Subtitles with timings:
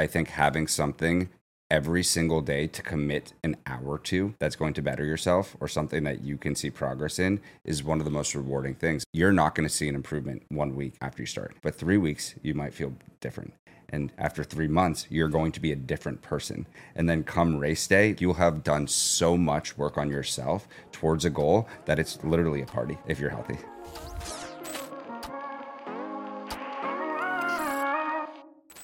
[0.00, 1.28] I think having something
[1.70, 6.04] every single day to commit an hour to that's going to better yourself or something
[6.04, 9.04] that you can see progress in is one of the most rewarding things.
[9.12, 12.34] You're not going to see an improvement one week after you start, but three weeks,
[12.42, 13.52] you might feel different.
[13.90, 16.66] And after three months, you're going to be a different person.
[16.94, 21.30] And then come race day, you'll have done so much work on yourself towards a
[21.30, 23.58] goal that it's literally a party if you're healthy.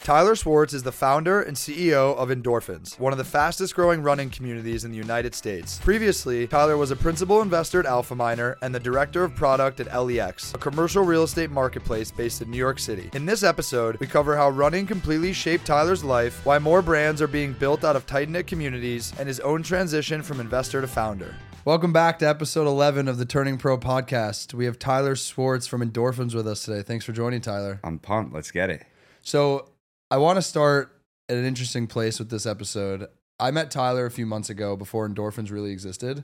[0.07, 4.30] Tyler Swartz is the founder and CEO of Endorphins, one of the fastest growing running
[4.30, 5.80] communities in the United States.
[5.80, 10.55] Previously, Tyler was a principal investor at AlphaMiner and the director of product at LEX,
[10.55, 13.10] a commercial real estate marketplace based in New York City.
[13.15, 17.27] In this episode, we cover how running completely shaped Tyler's life, why more brands are
[17.27, 21.34] being built out of tight knit communities, and his own transition from investor to founder.
[21.65, 24.54] Welcome back to episode 11 of the Turning Pro podcast.
[24.54, 26.82] We have Tyler Swartz from Endorphins with us today.
[26.82, 27.80] Thanks for joining, Tyler.
[27.82, 28.32] I'm pumped.
[28.32, 28.87] Let's get it.
[29.23, 29.70] So,
[30.09, 33.09] I want to start at an interesting place with this episode.
[33.41, 36.23] I met Tyler a few months ago before endorphins really existed.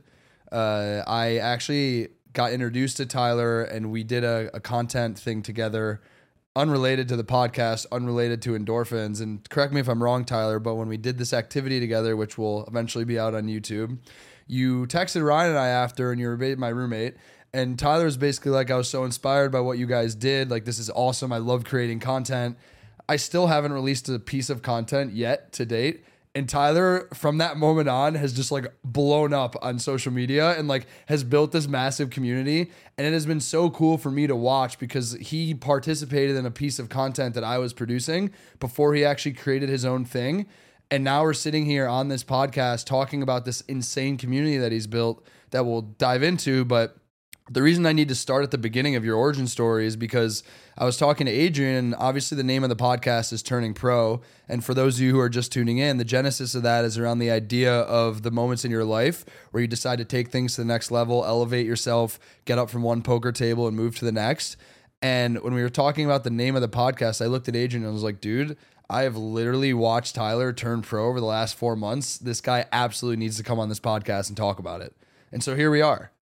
[0.52, 6.00] Uh, I actually got introduced to Tyler and we did a, a, content thing together,
[6.54, 9.20] unrelated to the podcast, unrelated to endorphins.
[9.20, 12.38] And correct me if I'm wrong, Tyler, but when we did this activity together, which
[12.38, 13.98] will eventually be out on YouTube,
[14.46, 17.16] you texted Ryan and I after, and you were my roommate.
[17.52, 20.50] And Tyler was basically like, I was so inspired by what you guys did.
[20.50, 21.32] Like, this is awesome.
[21.32, 22.56] I love creating content
[23.12, 26.02] I still haven't released a piece of content yet to date.
[26.34, 30.66] And Tyler, from that moment on, has just like blown up on social media and
[30.66, 32.70] like has built this massive community.
[32.96, 36.50] And it has been so cool for me to watch because he participated in a
[36.50, 40.46] piece of content that I was producing before he actually created his own thing.
[40.90, 44.86] And now we're sitting here on this podcast talking about this insane community that he's
[44.86, 46.64] built that we'll dive into.
[46.64, 46.96] But
[47.50, 50.44] the reason I need to start at the beginning of your origin story is because
[50.78, 54.20] I was talking to Adrian, and obviously the name of the podcast is Turning Pro.
[54.48, 56.98] And for those of you who are just tuning in, the genesis of that is
[56.98, 60.54] around the idea of the moments in your life where you decide to take things
[60.54, 64.04] to the next level, elevate yourself, get up from one poker table and move to
[64.04, 64.56] the next.
[65.02, 67.82] And when we were talking about the name of the podcast, I looked at Adrian
[67.82, 68.56] and I was like, dude,
[68.88, 72.18] I have literally watched Tyler turn pro over the last four months.
[72.18, 74.94] This guy absolutely needs to come on this podcast and talk about it.
[75.32, 76.12] And so here we are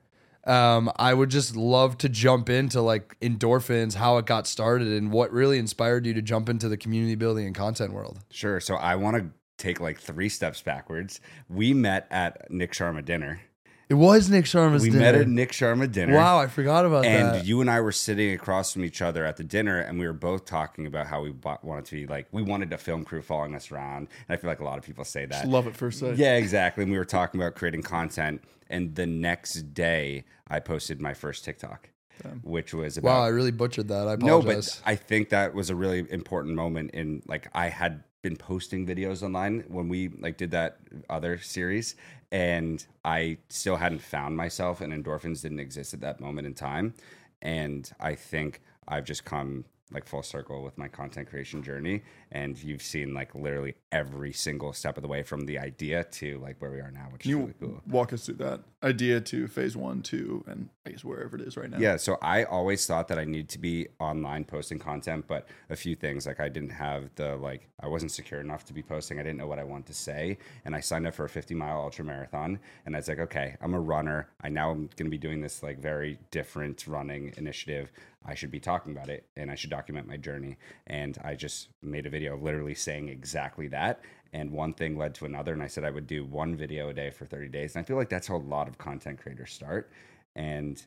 [0.51, 5.13] um, I would just love to jump into like endorphins, how it got started, and
[5.13, 8.19] what really inspired you to jump into the community building and content world.
[8.31, 8.59] Sure.
[8.59, 9.27] So I want to
[9.59, 11.21] take like three steps backwards.
[11.49, 13.41] We met at Nick Sharma dinner.
[13.89, 15.05] It was Nick Sharma's we dinner.
[15.05, 16.15] met at Nick Sharma dinner.
[16.15, 17.37] Wow, I forgot about and that.
[17.41, 20.07] And you and I were sitting across from each other at the dinner, and we
[20.07, 23.21] were both talking about how we wanted to be like, we wanted a film crew
[23.21, 24.09] following us around.
[24.29, 25.43] And I feel like a lot of people say that.
[25.43, 26.17] Just love it first sight.
[26.17, 26.85] Yeah, exactly.
[26.85, 28.43] And we were talking about creating content.
[28.71, 31.91] And the next day, I posted my first TikTok.
[32.23, 32.41] Damn.
[32.41, 34.07] Which was about, wow, I really butchered that.
[34.07, 34.23] I apologize.
[34.27, 38.37] No, but I think that was a really important moment in like I had been
[38.37, 40.79] posting videos online when we like did that
[41.09, 41.97] other series
[42.31, 46.95] and I still hadn't found myself and endorphins didn't exist at that moment in time
[47.41, 52.63] and I think I've just come like full circle with my content creation journey and
[52.63, 56.57] you've seen like literally every single step of the way from the idea to like
[56.61, 57.83] where we are now which Can is you really cool.
[57.89, 61.57] walk us through that idea to phase one two and i guess wherever it is
[61.57, 61.79] right now?
[61.79, 65.77] Yeah so i always thought that i needed to be online posting content but a
[65.77, 69.19] few things like i didn't have the like i wasn't secure enough to be posting.
[69.19, 71.55] I didn't know what i wanted to say and i signed up for a 50
[71.55, 74.29] mile ultra marathon and i was like okay i'm a runner.
[74.43, 77.91] I now am going to be doing this like very different running initiative.
[78.25, 80.59] I should be talking about it and I should document my journey.
[80.87, 84.01] And I just made a video literally saying exactly that.
[84.33, 85.53] And one thing led to another.
[85.53, 87.75] And I said I would do one video a day for 30 days.
[87.75, 89.91] And I feel like that's how a lot of content creators start.
[90.37, 90.81] And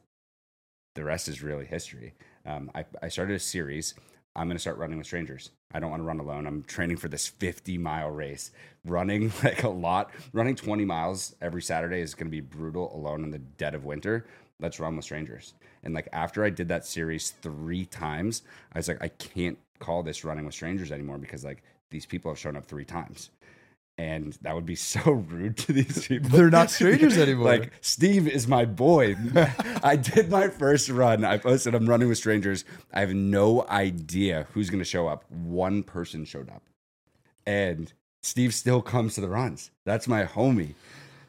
[0.96, 2.14] the rest is really history.
[2.46, 3.96] Um, I, I started a series.
[4.36, 5.52] I'm going to start running with strangers.
[5.74, 6.48] I don't want to run alone.
[6.48, 8.52] I'm training for this 50 mile race.
[8.86, 13.24] Running like a lot, running 20 miles every Saturday is going to be brutal alone
[13.24, 14.26] in the dead of winter
[14.60, 15.54] let's run with strangers.
[15.84, 18.44] And like after I did that series three times,
[18.74, 22.32] I was like, I can't call this running with strangers anymore because like these people
[22.32, 23.30] have shown up three times.
[23.98, 26.30] And that would be so rude to these people.
[26.30, 27.46] They're not strangers anymore.
[27.46, 29.16] like Steve is my boy.
[29.84, 31.24] I did my first run.
[31.26, 32.66] I posted I'm running with strangers.
[32.94, 35.30] I have no idea who's going to show up.
[35.30, 36.64] One person showed up.
[37.46, 37.92] And
[38.22, 39.70] Steve still comes to the runs.
[39.86, 40.76] That's my homie.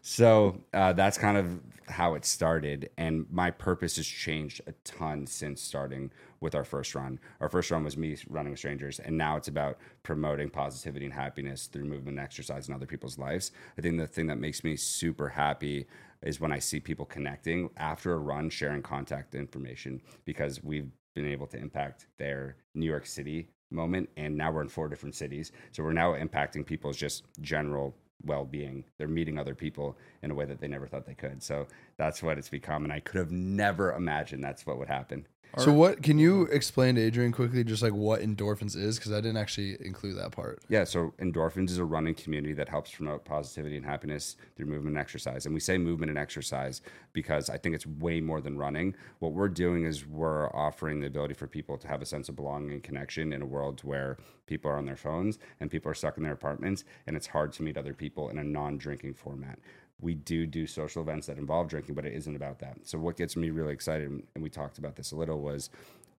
[0.01, 5.27] So uh, that's kind of how it started and my purpose has changed a ton
[5.27, 6.11] since starting
[6.41, 9.49] with our first run our first run was me running with strangers and now it's
[9.49, 13.99] about promoting positivity and happiness through movement and exercise in other people's lives i think
[13.99, 15.87] the thing that makes me super happy
[16.23, 21.27] is when i see people connecting after a run sharing contact information because we've been
[21.27, 25.53] able to impact their New York City moment, and now we're in four different cities.
[25.73, 27.95] So we're now impacting people's just general
[28.25, 28.85] well-being.
[28.99, 31.43] They're meeting other people in a way that they never thought they could.
[31.43, 31.67] So
[31.97, 35.27] that's what it's become, and I could have never imagined that's what would happen.
[35.59, 39.17] So what can you explain to Adrian quickly just like what endorphins is because I
[39.17, 40.63] didn't actually include that part.
[40.69, 44.97] Yeah, so endorphins is a running community that helps promote positivity and happiness through movement
[44.97, 45.47] and exercise.
[45.47, 48.95] And we say movement and exercise because I think it's way more than running.
[49.21, 52.37] What we're doing is we're offering the ability for people to have a sense of
[52.37, 55.95] belonging and connection in a world where people are on their phones and people are
[55.95, 59.59] stuck in their apartments and it's hard to meet other people in a non-drinking format
[60.01, 62.79] we do do social events that involve drinking, but it isn't about that.
[62.83, 65.71] So what gets me really excited, and we talked about this a little, was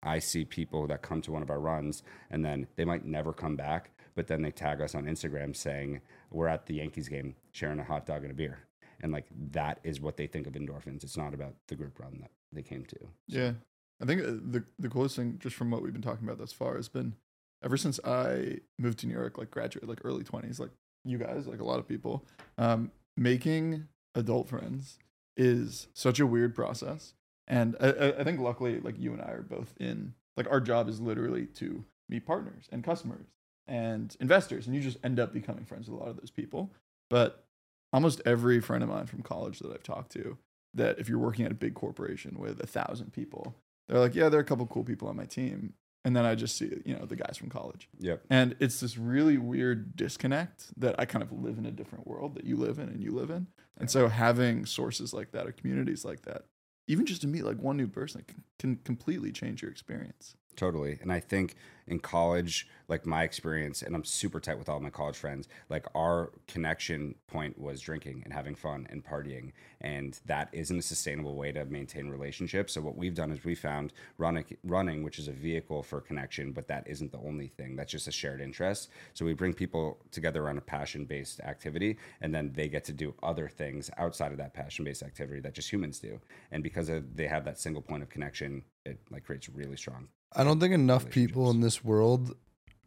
[0.03, 3.33] I see people that come to one of our runs and then they might never
[3.33, 6.01] come back, but then they tag us on Instagram saying
[6.31, 8.59] we're at the Yankees game, sharing a hot dog and a beer,
[9.01, 11.03] and like that is what they think of endorphins.
[11.03, 12.97] It's not about the group run that they came to.
[13.27, 13.53] Yeah,
[14.01, 16.53] I think uh, the the coolest thing, just from what we've been talking about thus
[16.53, 17.15] far, has been
[17.63, 20.71] ever since I moved to New York, like graduate, like early twenties, like
[21.05, 22.25] you guys, like a lot of people.
[22.59, 24.99] Um, making adult friends
[25.37, 27.15] is such a weird process.
[27.47, 30.89] And I, I think luckily, like you and I are both in, like our job
[30.89, 33.27] is literally to meet partners and customers
[33.67, 34.67] and investors.
[34.67, 36.71] And you just end up becoming friends with a lot of those people.
[37.11, 37.45] But
[37.93, 40.39] almost every friend of mine from college that I've talked to,
[40.75, 43.55] that if you're working at a big corporation with a thousand people,
[43.89, 45.75] they're like, yeah, there are a couple cool people on my team
[46.05, 47.89] and then I just see you know the guys from college.
[47.99, 48.25] Yep.
[48.31, 52.35] And it's this really weird disconnect that I kind of live in a different world
[52.35, 53.47] that you live in and you live in.
[53.79, 56.45] And so having sources like that or communities like that,
[56.87, 60.37] even just to meet like one new person, can, can completely change your experience.
[60.57, 60.99] Totally.
[61.03, 61.57] And I think
[61.87, 65.87] in college, like my experience, and I'm super tight with all my college friends, like
[65.95, 69.53] our connection point was drinking and having fun and partying.
[69.81, 72.73] And that isn't a sustainable way to maintain relationships.
[72.73, 76.53] So what we've done is we found running, running, which is a vehicle for connection,
[76.53, 77.75] but that isn't the only thing.
[77.77, 78.91] That's just a shared interest.
[79.13, 82.93] So we bring people together around a passion based activity, and then they get to
[82.93, 86.21] do other things outside of that passion based activity that just humans do.
[86.53, 90.09] And because of, they have that single point of connection, it like creates really strong
[90.37, 92.35] I don't think enough people in this world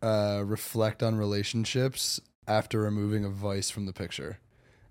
[0.02, 4.40] uh, reflect on relationships after removing a vice from the picture.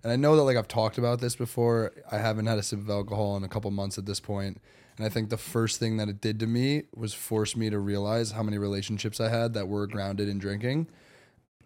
[0.03, 1.91] And I know that like I've talked about this before.
[2.11, 4.55] I haven't had a sip of alcohol in a couple months at this point.
[4.55, 4.61] point,
[4.97, 7.79] and I think the first thing that it did to me was force me to
[7.79, 10.87] realize how many relationships I had that were grounded in drinking.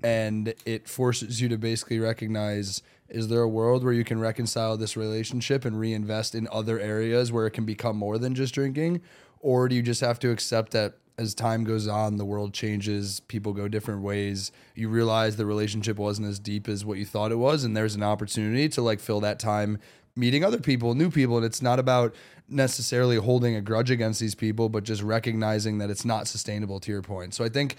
[0.04, 4.78] And it forces you to basically recognize is there a world where you can reconcile
[4.78, 9.02] this relationship and reinvest in other areas where it can become more than just drinking?
[9.42, 13.20] Or do you just have to accept that as time goes on, the world changes,
[13.20, 14.52] people go different ways.
[14.76, 17.96] You realize the relationship wasn't as deep as what you thought it was, and there's
[17.96, 19.78] an opportunity to like fill that time
[20.16, 21.38] meeting other people, new people.
[21.38, 22.16] And it's not about
[22.50, 26.92] necessarily holding a grudge against these people, but just recognizing that it's not sustainable to
[26.92, 27.34] your point.
[27.34, 27.78] So I think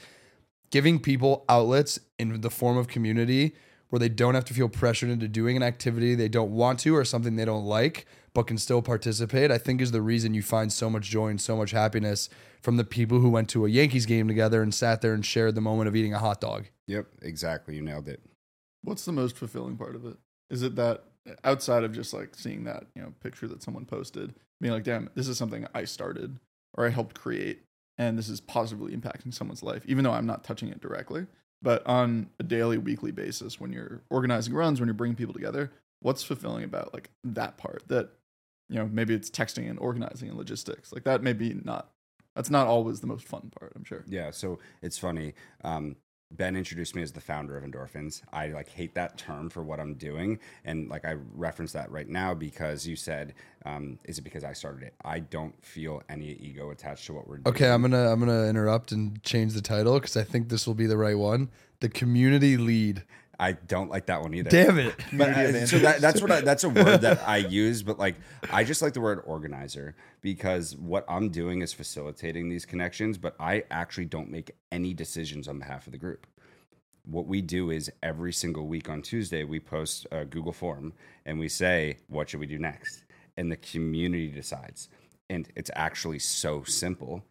[0.70, 3.54] giving people outlets in the form of community
[3.90, 6.96] where they don't have to feel pressured into doing an activity they don't want to
[6.96, 10.42] or something they don't like but can still participate, I think is the reason you
[10.42, 12.28] find so much joy and so much happiness
[12.62, 15.54] from the people who went to a Yankees game together and sat there and shared
[15.54, 16.66] the moment of eating a hot dog.
[16.86, 17.76] Yep, exactly.
[17.76, 18.22] You nailed it.
[18.82, 20.16] What's the most fulfilling part of it?
[20.50, 21.04] Is it that
[21.44, 25.10] outside of just like seeing that, you know, picture that someone posted, being like, damn,
[25.14, 26.38] this is something I started
[26.74, 27.62] or I helped create
[27.98, 31.26] and this is positively impacting someone's life, even though I'm not touching it directly.
[31.60, 35.70] But on a daily, weekly basis, when you're organizing runs, when you're bringing people together,
[36.00, 38.10] what's fulfilling about like that part that
[38.68, 40.92] you know maybe it's texting and organizing and logistics.
[40.92, 41.90] Like that maybe not
[42.34, 44.04] that's not always the most fun part i'm sure.
[44.08, 45.96] Yeah so it's funny um,
[46.30, 48.22] ben introduced me as the founder of endorphins.
[48.32, 52.08] I like hate that term for what i'm doing and like i reference that right
[52.08, 53.34] now because you said
[53.66, 54.94] um, is it because i started it?
[55.04, 57.54] I don't feel any ego attached to what we're doing.
[57.54, 60.74] Okay i'm gonna i'm gonna interrupt and change the title because i think this will
[60.74, 61.50] be the right one.
[61.80, 63.04] The community lead
[63.42, 64.50] I don't like that one either.
[64.50, 64.94] Damn it!
[65.12, 68.14] But uh, so that, that's what I, that's a word that I use, but like
[68.52, 73.34] I just like the word organizer because what I'm doing is facilitating these connections, but
[73.40, 76.28] I actually don't make any decisions on behalf of the group.
[77.04, 80.92] What we do is every single week on Tuesday we post a Google form
[81.26, 83.02] and we say what should we do next,
[83.36, 84.88] and the community decides.
[85.28, 87.24] And it's actually so simple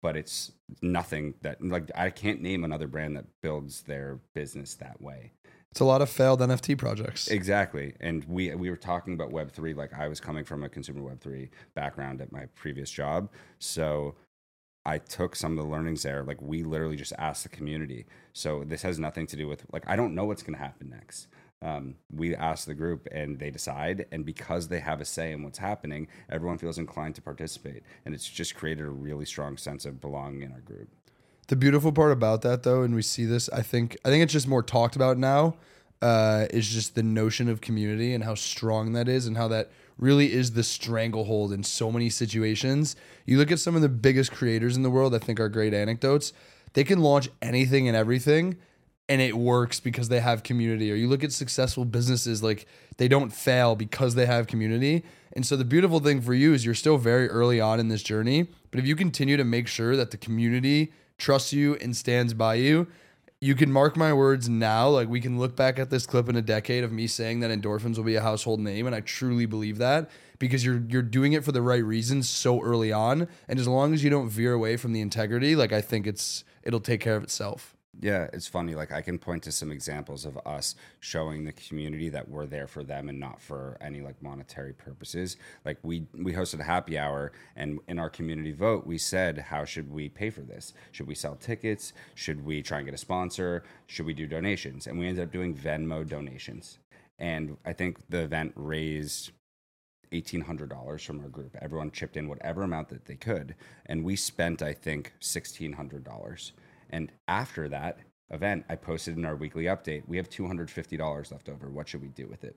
[0.00, 5.00] but it's nothing that like I can't name another brand that builds their business that
[5.00, 5.32] way.
[5.72, 7.28] It's a lot of failed NFT projects.
[7.28, 7.94] Exactly.
[8.00, 9.74] And we we were talking about Web three.
[9.74, 14.14] Like I was coming from a consumer Web three background at my previous job, so
[14.84, 16.24] I took some of the learnings there.
[16.24, 18.06] Like we literally just asked the community.
[18.32, 20.88] So this has nothing to do with like I don't know what's going to happen
[20.88, 21.28] next.
[21.60, 25.42] Um, we ask the group and they decide, and because they have a say in
[25.42, 29.84] what's happening, everyone feels inclined to participate, and it's just created a really strong sense
[29.84, 30.88] of belonging in our group.
[31.48, 34.34] The beautiful part about that, though, and we see this, I think, I think it's
[34.34, 35.56] just more talked about now,
[36.02, 39.70] uh, is just the notion of community and how strong that is, and how that
[39.96, 42.96] really is the stranglehold in so many situations.
[43.24, 45.72] You look at some of the biggest creators in the world, I think are great
[45.72, 46.34] anecdotes.
[46.74, 48.58] They can launch anything and everything,
[49.08, 50.92] and it works because they have community.
[50.92, 52.66] Or you look at successful businesses, like
[52.98, 55.02] they don't fail because they have community.
[55.32, 58.02] And so the beautiful thing for you is you're still very early on in this
[58.02, 62.32] journey, but if you continue to make sure that the community trusts you and stands
[62.32, 62.86] by you,
[63.40, 64.88] you can mark my words now.
[64.88, 67.50] Like we can look back at this clip in a decade of me saying that
[67.50, 71.32] endorphins will be a household name, and I truly believe that because you're you're doing
[71.32, 73.28] it for the right reasons so early on.
[73.46, 76.44] And as long as you don't veer away from the integrity, like I think it's
[76.62, 77.76] it'll take care of itself.
[78.00, 78.76] Yeah, it's funny.
[78.76, 82.68] Like I can point to some examples of us showing the community that we're there
[82.68, 85.36] for them and not for any like monetary purposes.
[85.64, 89.64] Like we we hosted a happy hour and in our community vote we said how
[89.64, 90.74] should we pay for this?
[90.92, 91.92] Should we sell tickets?
[92.14, 93.64] Should we try and get a sponsor?
[93.88, 94.86] Should we do donations?
[94.86, 96.78] And we ended up doing Venmo donations.
[97.18, 99.32] And I think the event raised
[100.12, 101.56] $1800 from our group.
[101.60, 106.52] Everyone chipped in whatever amount that they could and we spent I think $1600
[106.90, 107.98] and after that
[108.30, 111.68] event, I posted in our weekly update, we have $250 left over.
[111.70, 112.56] What should we do with it?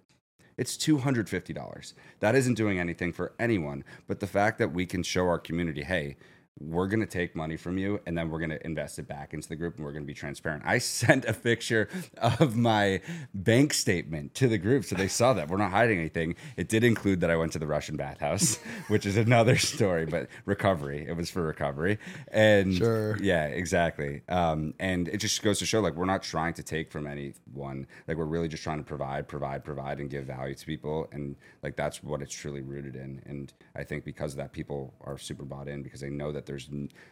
[0.58, 1.94] It's $250.
[2.20, 5.84] That isn't doing anything for anyone, but the fact that we can show our community,
[5.84, 6.18] hey,
[6.60, 9.34] we're going to take money from you and then we're going to invest it back
[9.34, 10.64] into the group and we're going to be transparent.
[10.66, 13.02] I sent a picture of my
[13.34, 15.48] bank statement to the group so they saw that.
[15.48, 16.36] We're not hiding anything.
[16.58, 18.58] It did include that I went to the Russian bathhouse,
[18.90, 21.06] which is another story, but recovery.
[21.08, 21.98] It was for recovery.
[22.32, 23.18] And Sure.
[23.22, 24.22] yeah, exactly.
[24.30, 27.88] Um, and it just goes to show like we're not trying to take from anyone.
[28.08, 31.08] Like we're really just trying to provide, provide, provide, and give value to people.
[31.12, 33.22] And like that's what it's truly rooted in.
[33.26, 36.41] And I think because of that, people are super bought in because they know that
[36.46, 36.70] there's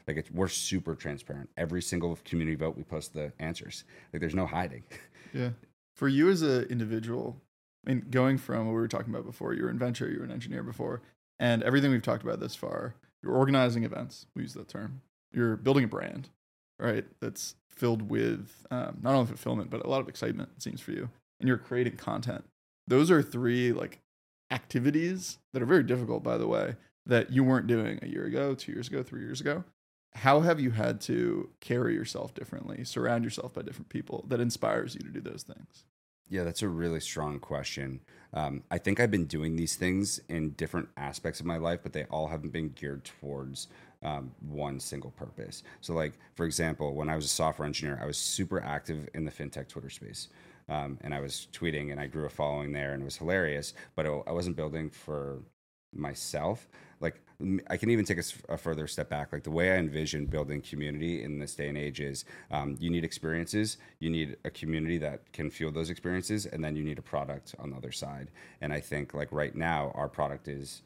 [0.08, 1.50] like it's, we're super transparent.
[1.58, 3.84] Every single community vote, we post the answers.
[4.14, 4.84] Like there's no hiding.
[5.32, 5.50] Yeah.
[5.96, 7.40] For you as an individual,
[7.86, 10.18] I mean, going from what we were talking about before, you were an venture, you
[10.18, 11.04] were an engineer before,
[11.40, 14.26] and everything we've talked about this far, you're organizing events.
[14.36, 15.02] We use that term.
[15.32, 16.30] You're building a brand,
[16.80, 17.06] right?
[17.22, 20.92] That's filled with um, not only fulfillment, but a lot of excitement, it seems for
[20.92, 21.10] you.
[21.40, 22.44] And you're creating content.
[22.88, 24.00] Those are three like
[24.52, 28.56] activities that are very difficult, by the way, that you weren't doing a year ago,
[28.56, 29.64] two years ago, three years ago.
[30.14, 34.96] How have you had to carry yourself differently, surround yourself by different people that inspires
[34.96, 35.86] you to do those things?
[36.30, 38.02] Yeah, that's a really strong question.
[38.34, 41.94] Um, I think I've been doing these things in different aspects of my life, but
[41.94, 43.68] they all haven't been geared towards
[44.04, 45.64] um, one single purpose.
[45.82, 49.26] So, like for example, when I was a software engineer, I was super active in
[49.26, 50.28] the fintech Twitter space,
[50.70, 53.74] um, and I was tweeting, and I grew a following there, and it was hilarious.
[53.96, 55.40] But it, I wasn't building for
[55.94, 56.68] myself.
[57.00, 57.22] Like
[57.70, 58.20] i can even take
[58.50, 59.32] a further step back.
[59.32, 62.90] Like the way I envision building community in this day and age is um, you
[62.90, 67.00] need experiences, you need a community that can fuel those experiences, and then you need
[67.00, 68.32] a product on the other side.
[68.60, 70.82] And I think like right now, our product is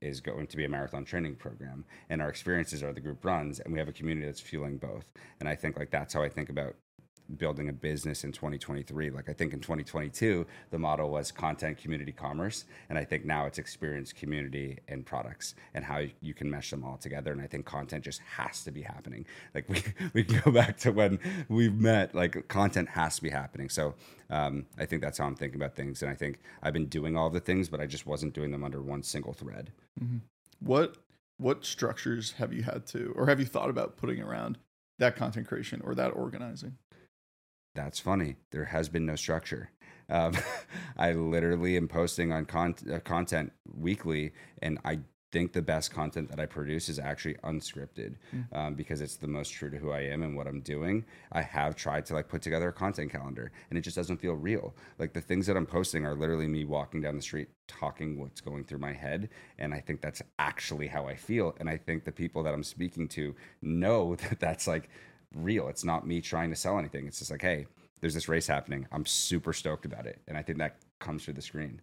[0.00, 3.58] is going to be a marathon training program and our experiences are the group runs
[3.58, 5.04] and we have a community that's fueling both
[5.40, 6.76] and i think like that's how i think about
[7.36, 12.12] building a business in 2023 like i think in 2022 the model was content community
[12.12, 12.64] commerce.
[12.88, 16.84] And i think now it's experience community and products and how you can mesh them
[16.84, 17.32] all together.
[17.32, 19.26] And i think content just has to be happening.
[19.54, 19.82] Like we,
[20.14, 21.18] we can go back to when
[21.48, 23.68] we've met like content has to be happening.
[23.68, 23.94] So
[24.30, 26.02] um, i think that's how i'm thinking about things.
[26.02, 28.64] And i think i've been doing all the things but i just wasn't doing them
[28.64, 29.72] under one single thread.
[30.60, 30.96] What
[31.38, 34.58] what structures have you had to, or have you thought about putting around
[34.98, 36.76] that content creation or that organizing?
[37.78, 38.34] That's funny.
[38.50, 39.70] There has been no structure.
[40.10, 40.32] Um,
[40.96, 44.98] I literally am posting on con- uh, content weekly, and I
[45.30, 48.16] think the best content that I produce is actually unscripted
[48.52, 51.04] um, because it's the most true to who I am and what I'm doing.
[51.30, 54.32] I have tried to like put together a content calendar, and it just doesn't feel
[54.34, 54.74] real.
[54.98, 58.40] Like the things that I'm posting are literally me walking down the street talking what's
[58.40, 61.54] going through my head, and I think that's actually how I feel.
[61.60, 64.88] And I think the people that I'm speaking to know that that's like
[65.34, 65.68] real.
[65.68, 67.06] It's not me trying to sell anything.
[67.06, 67.66] It's just like, hey,
[68.00, 68.86] there's this race happening.
[68.92, 71.80] I'm super stoked about it, and I think that comes through the screen.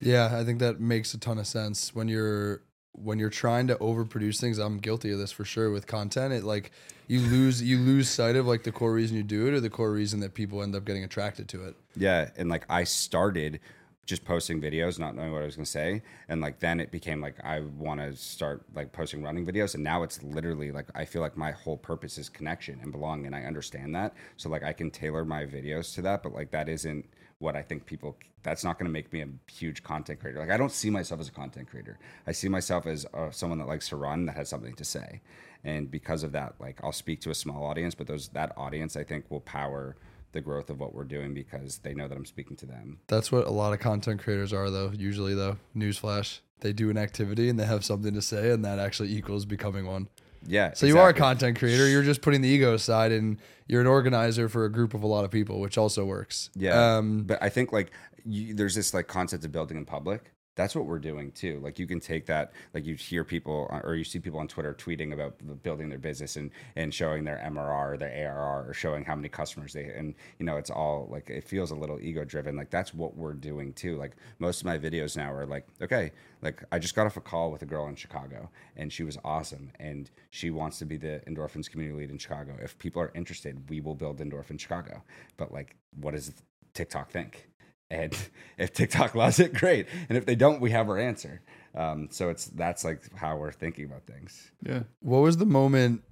[0.00, 2.62] Yeah, I think that makes a ton of sense when you're
[2.92, 4.58] when you're trying to overproduce things.
[4.58, 6.32] I'm guilty of this for sure with content.
[6.32, 6.70] It like
[7.06, 9.70] you lose you lose sight of like the core reason you do it or the
[9.70, 11.76] core reason that people end up getting attracted to it.
[11.96, 13.60] Yeah, and like I started
[14.06, 17.20] just posting videos, not knowing what I was gonna say, and like then it became
[17.20, 21.04] like I want to start like posting running videos, and now it's literally like I
[21.04, 24.62] feel like my whole purpose is connection and belonging, and I understand that, so like
[24.62, 27.04] I can tailor my videos to that, but like that isn't
[27.38, 28.16] what I think people.
[28.44, 30.38] That's not gonna make me a huge content creator.
[30.38, 31.98] Like I don't see myself as a content creator.
[32.28, 35.20] I see myself as uh, someone that likes to run that has something to say,
[35.64, 38.96] and because of that, like I'll speak to a small audience, but those that audience
[38.96, 39.96] I think will power
[40.32, 42.98] the growth of what we're doing because they know that I'm speaking to them.
[43.06, 44.92] That's what a lot of content creators are, though.
[44.96, 48.78] Usually, though, newsflash, they do an activity and they have something to say, and that
[48.78, 50.08] actually equals becoming one.
[50.46, 50.72] Yeah.
[50.74, 51.88] So you are a content creator.
[51.88, 55.06] You're just putting the ego aside, and you're an organizer for a group of a
[55.06, 56.50] lot of people, which also works.
[56.54, 56.96] Yeah.
[56.96, 57.90] Um, but I think like
[58.24, 60.32] you, there's this like concept of building in public.
[60.56, 61.60] That's what we're doing too.
[61.62, 64.72] Like you can take that, like you hear people or you see people on Twitter
[64.72, 69.04] tweeting about building their business and and showing their MRR or their ARR or showing
[69.04, 72.24] how many customers they and you know it's all like it feels a little ego
[72.24, 72.56] driven.
[72.56, 73.96] Like that's what we're doing too.
[73.98, 76.10] Like most of my videos now are like okay,
[76.40, 79.18] like I just got off a call with a girl in Chicago and she was
[79.24, 82.56] awesome and she wants to be the endorphins community lead in Chicago.
[82.62, 85.02] If people are interested, we will build endorphin Chicago.
[85.36, 86.32] But like, what does
[86.72, 87.46] TikTok think?
[87.90, 88.16] And
[88.58, 89.86] if TikTok loves it, great.
[90.08, 91.42] And if they don't, we have our answer.
[91.74, 94.50] Um, so it's that's like how we're thinking about things.
[94.62, 94.84] Yeah.
[95.00, 96.02] what was the moment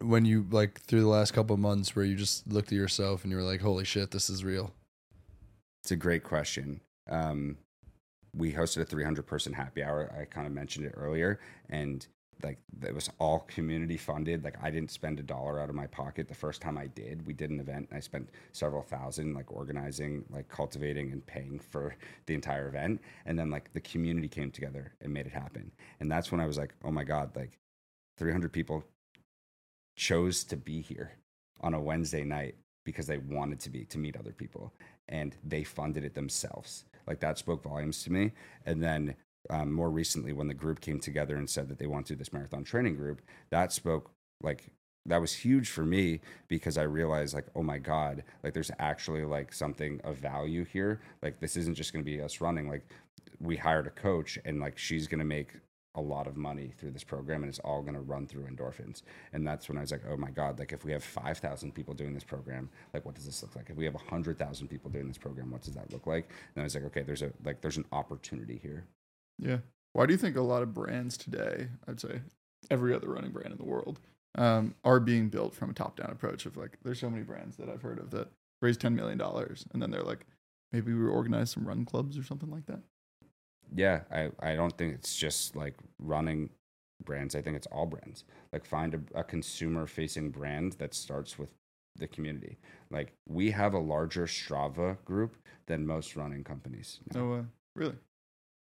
[0.00, 3.22] when you like through the last couple of months where you just looked at yourself
[3.22, 4.72] and you were like, "Holy shit, this is real"?
[5.82, 6.80] It's a great question.
[7.08, 7.58] Um,
[8.34, 10.12] we hosted a 300 person happy hour.
[10.18, 11.38] I kind of mentioned it earlier,
[11.68, 12.04] and
[12.42, 14.44] like it was all community funded.
[14.44, 17.26] Like I didn't spend a dollar out of my pocket the first time I did.
[17.26, 17.88] We did an event.
[17.92, 21.94] I spent several thousand like organizing, like cultivating and paying for
[22.26, 23.00] the entire event.
[23.26, 25.70] And then like the community came together and made it happen.
[26.00, 27.58] And that's when I was like, oh my god, like
[28.18, 28.84] 300 people
[29.96, 31.12] chose to be here
[31.60, 34.72] on a Wednesday night because they wanted to be to meet other people
[35.08, 36.84] and they funded it themselves.
[37.06, 38.32] Like that spoke volumes to me.
[38.66, 39.14] And then
[39.50, 42.18] um, more recently, when the group came together and said that they want to do
[42.18, 44.10] this marathon training group, that spoke
[44.42, 44.70] like
[45.06, 49.24] that was huge for me because I realized like, oh my God, like there's actually
[49.24, 51.00] like something of value here.
[51.22, 52.68] Like this isn't just going to be us running.
[52.68, 52.86] Like
[53.38, 55.52] we hired a coach and like she's going to make
[55.96, 59.02] a lot of money through this program and it's all going to run through endorphins
[59.32, 61.94] and that's when i was like oh my god like if we have 5000 people
[61.94, 65.06] doing this program like what does this look like if we have 100000 people doing
[65.06, 67.60] this program what does that look like and i was like okay there's a like
[67.60, 68.84] there's an opportunity here
[69.38, 69.58] Yeah.
[69.92, 72.20] Why do you think a lot of brands today, I'd say
[72.70, 74.00] every other running brand in the world,
[74.36, 77.56] um, are being built from a top down approach of like, there's so many brands
[77.56, 78.28] that I've heard of that
[78.60, 80.26] raise $10 million and then they're like,
[80.72, 82.80] maybe we organize some run clubs or something like that.
[83.74, 86.50] yeah i i don't think it's just like running
[87.04, 91.38] brands i think it's all brands like find a, a consumer facing brand that starts
[91.38, 91.48] with
[91.96, 92.58] the community
[92.90, 97.20] like we have a larger strava group than most running companies now.
[97.20, 97.42] No, uh,
[97.76, 97.94] really?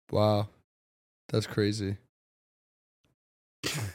[0.09, 0.49] Wow.
[1.29, 1.97] That's crazy.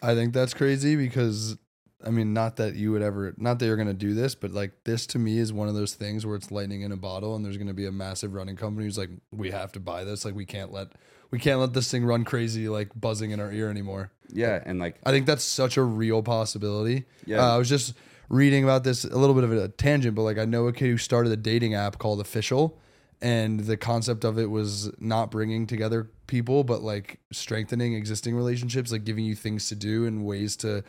[0.02, 1.56] I think that's crazy because
[2.04, 4.52] I mean, not that you would ever, not that you're going to do this, but
[4.52, 7.34] like this to me is one of those things where it's lightning in a bottle
[7.34, 10.04] and there's going to be a massive running company who's like, we have to buy
[10.04, 10.24] this.
[10.24, 10.88] Like, we can't let,
[11.30, 14.12] we can't let this thing run crazy, like buzzing in our ear anymore.
[14.28, 17.06] yeah and like I think that's such a real possibility.
[17.24, 17.42] Yeah.
[17.44, 17.94] Uh, I was just
[18.28, 20.88] reading about this a little bit of a tangent, but like I know a kid
[20.88, 22.78] who started a dating app called Official,
[23.22, 28.92] and the concept of it was not bringing together people, but like strengthening existing relationships,
[28.92, 30.84] like giving you things to do and ways to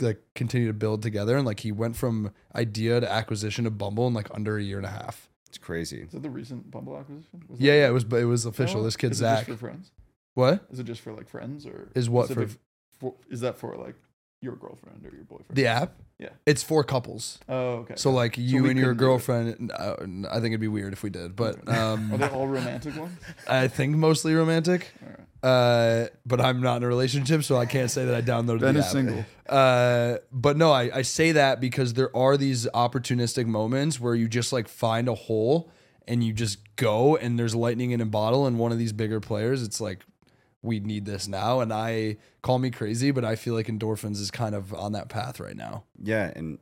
[0.00, 1.36] like continue to build together.
[1.36, 4.78] And like he went from idea to acquisition of Bumble in like under a year
[4.78, 5.28] and a half.
[5.48, 7.42] it's crazy Is that the recent Bumble acquisition?
[7.48, 8.80] Was Yeah, that- yeah, it was, but it was official.
[8.80, 9.46] Oh, this kid is just Zach.
[9.46, 9.90] for friends?
[10.34, 12.60] What Is it just for like friends or is what for specific
[12.98, 13.14] for?
[13.30, 13.94] Is that for like
[14.42, 15.56] your girlfriend or your boyfriend?
[15.56, 15.94] the app?
[16.18, 16.28] Yeah.
[16.46, 17.40] it's for couples.
[17.48, 17.94] Oh, okay.
[17.96, 19.08] So like you we and your couldn't do it.
[19.08, 19.96] girlfriend, uh,
[20.30, 23.18] I think it'd be weird if we did, but um, are they all romantic ones?
[23.48, 24.92] I think mostly romantic.
[25.02, 25.18] All right.
[25.42, 28.74] Uh, but I'm not in a relationship, so I can't say that I downloaded Ben
[28.74, 28.92] the is app.
[28.92, 29.24] single.
[29.48, 34.28] Uh, but no, I, I say that because there are these opportunistic moments where you
[34.28, 35.72] just like find a hole
[36.06, 39.18] and you just go and there's lightning in a bottle and one of these bigger
[39.18, 40.04] players, it's like
[40.62, 41.60] we need this now.
[41.60, 45.08] And I call me crazy, but I feel like endorphins is kind of on that
[45.08, 45.84] path right now.
[46.00, 46.58] Yeah, and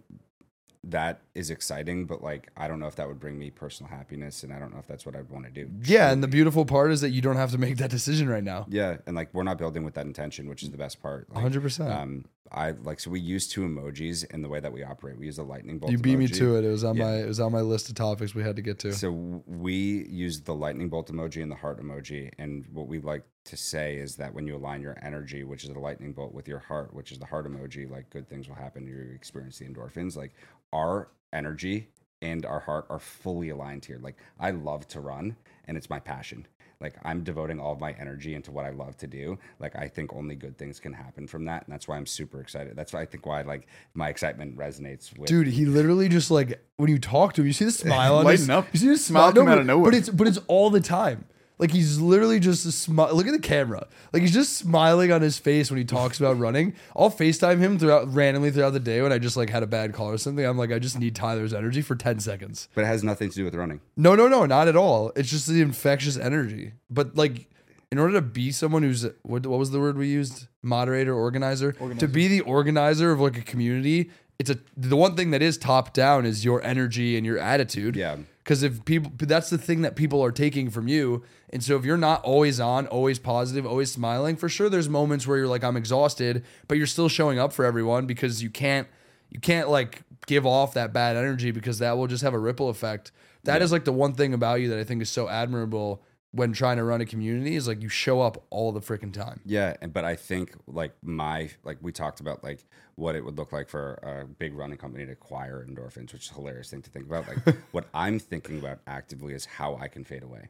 [0.85, 4.43] that is exciting, but like I don't know if that would bring me personal happiness,
[4.43, 5.71] and I don't know if that's what I'd want to do.
[5.85, 8.45] Yeah, and the beautiful part is that you don't have to make that decision right
[8.45, 8.67] now.
[8.69, 11.29] Yeah, and like we're not building with that intention, which is the best part.
[11.35, 11.91] Like, 100%.
[11.95, 15.17] Um, I like so we use two emojis in the way that we operate.
[15.17, 15.93] We use a lightning bolt.
[15.93, 16.65] you beat me to it.
[16.65, 17.05] It was on Yeah.
[17.05, 18.93] my it was on my list of topics we had to get to.
[18.93, 19.13] So
[19.47, 23.57] we use the lightning bolt emoji and the heart emoji, and what we like to
[23.57, 26.59] say is that when you align your energy, which is the lightning bolt, with your
[26.59, 28.85] heart, which is the heart emoji, like good things will happen.
[28.85, 30.17] You experience the endorphins.
[30.17, 30.33] Like
[30.73, 31.89] our energy
[32.23, 33.99] and our heart are fully aligned here.
[34.01, 36.47] Like I love to run and it's my passion.
[36.81, 39.39] Like I'm devoting all of my energy into what I love to do.
[39.59, 42.41] Like I think only good things can happen from that, and that's why I'm super
[42.41, 42.75] excited.
[42.75, 45.29] That's why I think why like my excitement resonates with.
[45.29, 48.27] Dude, he literally just like when you talk to him, you see the smile on
[48.31, 48.67] his Lighten up.
[48.73, 49.91] You see the Smile smile come no, out of nowhere.
[49.91, 51.27] But it's but it's all the time.
[51.61, 53.15] Like he's literally just a smile.
[53.15, 53.87] Look at the camera.
[54.13, 56.75] Like he's just smiling on his face when he talks about running.
[56.97, 59.93] I'll FaceTime him throughout randomly throughout the day when I just like had a bad
[59.93, 60.45] call or something.
[60.45, 62.69] I'm like, I just need Tyler's energy for 10 seconds.
[62.75, 63.81] but it has nothing to do with running.
[63.97, 65.13] No, no, no, not at all.
[65.15, 66.73] It's just the infectious energy.
[66.89, 67.51] But like,
[67.93, 70.47] in order to be someone who's what, what was the word we used?
[70.63, 71.73] Moderator, organizer.
[71.73, 75.59] To be the organizer of like a community, it's a the one thing that is
[75.59, 77.97] top down is your energy and your attitude.
[77.97, 78.17] Yeah.
[78.51, 81.23] Because if people, that's the thing that people are taking from you.
[81.51, 85.25] And so if you're not always on, always positive, always smiling, for sure, there's moments
[85.25, 88.89] where you're like, I'm exhausted, but you're still showing up for everyone because you can't,
[89.31, 92.69] you can't like give off that bad energy because that will just have a ripple
[92.71, 93.13] effect.
[93.45, 96.03] That is like the one thing about you that I think is so admirable
[96.33, 99.41] when trying to run a community is like you show up all the freaking time.
[99.45, 102.65] Yeah, and but I think like my like we talked about like
[102.95, 106.31] what it would look like for a big running company to acquire endorphins, which is
[106.31, 107.27] a hilarious thing to think about.
[107.27, 110.49] Like what I'm thinking about actively is how I can fade away.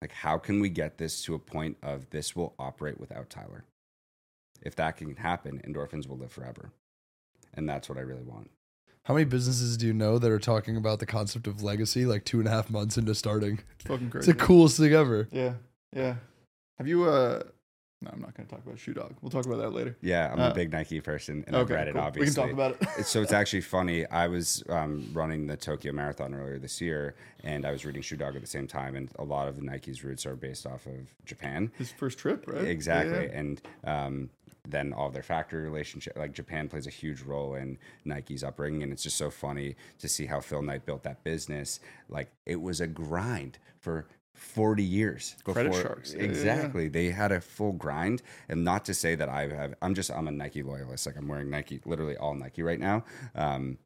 [0.00, 3.64] Like how can we get this to a point of this will operate without Tyler?
[4.62, 6.72] If that can happen, endorphins will live forever.
[7.54, 8.50] And that's what I really want.
[9.10, 12.24] How many businesses do you know that are talking about the concept of legacy like
[12.24, 13.58] two and a half months into starting?
[13.80, 15.26] It's fucking It's the coolest thing ever.
[15.32, 15.54] Yeah,
[15.92, 16.14] yeah.
[16.78, 17.02] Have you?
[17.10, 17.42] uh
[18.02, 19.16] No, I'm not going to talk about Shoe Dog.
[19.20, 19.96] We'll talk about that later.
[20.00, 22.02] Yeah, I'm Uh, a big Nike person and I've read it cool.
[22.02, 22.30] obviously.
[22.30, 23.04] We can talk about it.
[23.04, 24.06] so it's actually funny.
[24.06, 28.16] I was um, running the Tokyo Marathon earlier this year, and I was reading Shoe
[28.16, 28.94] Dog at the same time.
[28.94, 31.72] And a lot of the Nike's roots are based off of Japan.
[31.78, 32.62] His first trip, right?
[32.64, 33.38] Exactly, Yeah, yeah.
[33.40, 34.30] and um,
[34.68, 38.92] then all their factory relationship, like Japan, plays a huge role in Nike's upbringing, and
[38.92, 41.80] it's just so funny to see how Phil Knight built that business.
[42.08, 44.06] Like it was a grind for.
[44.34, 46.12] 40 years Credit sharks.
[46.12, 46.30] Yeah, yeah, yeah.
[46.30, 50.10] exactly they had a full grind and not to say that i have i'm just
[50.10, 53.76] i'm a nike loyalist like i'm wearing nike literally all nike right now um,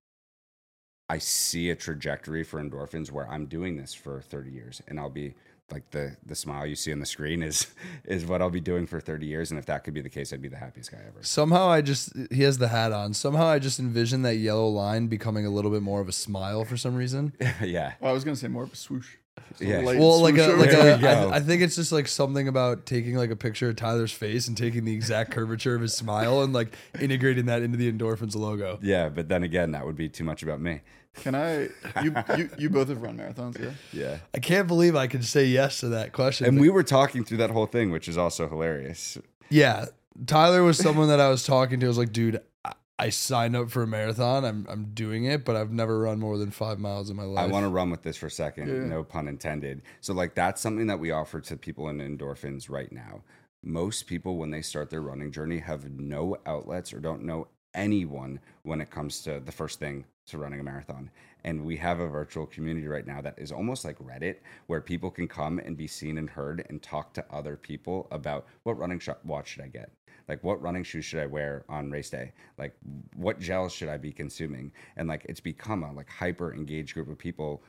[1.09, 5.11] i see a trajectory for endorphins where i'm doing this for 30 years and i'll
[5.11, 5.35] be
[5.71, 7.69] like the the smile you see on the screen is
[8.05, 10.33] is what i'll be doing for 30 years and if that could be the case
[10.33, 13.15] i'd be the happiest guy ever Somehow I just he has the hat on.
[13.15, 16.65] Somehow I just envision that yellow line becoming a little bit more of a smile
[16.65, 17.33] for some reason.
[17.63, 19.17] yeah Well, I was going to say more of a swoosh.
[19.51, 19.83] Just Yeah.
[19.83, 21.31] Well, like a like a, we go.
[21.31, 24.49] I, I think it's just like something about taking like a picture of Tyler's face
[24.49, 28.37] and taking the exact curvature of his smile and like integrating that into the endorphins
[28.37, 28.79] logo.
[28.83, 30.83] yeah but then again that would be too much about me
[31.23, 31.69] Can I?
[32.03, 33.71] You, you you both have run marathons, yeah?
[33.93, 36.47] yeah I can't believe I could say yes to that question.
[36.47, 39.17] and we were talking through that whole thing which is also hilarious
[39.51, 39.87] Yeah,
[40.27, 41.87] Tyler was someone that I was talking to.
[41.87, 44.45] I was like, dude, I, I signed up for a marathon.
[44.45, 47.45] I'm I'm doing it, but I've never run more than five miles in my life.
[47.45, 48.85] I want to run with this for a second, Yeah.
[48.89, 49.83] no pun intended.
[50.01, 53.23] So, like, that's something that we offer to people in endorphins right now.
[53.63, 58.39] Most people, when they start their running journey, have no outlets or don't know anyone
[58.63, 61.11] when it comes to the first thing to running a marathon.
[61.45, 65.11] And we have a virtual community right now that is almost like Reddit, where people
[65.11, 68.99] can come and be seen and heard and talk to other people about what running
[68.99, 69.91] sh- watch should I get?
[70.27, 72.33] Like, what running shoes should I wear on race day?
[72.57, 72.75] Like,
[73.15, 74.73] what gels should I be consuming?
[74.97, 77.63] And like, it's become a like hyper engaged group of people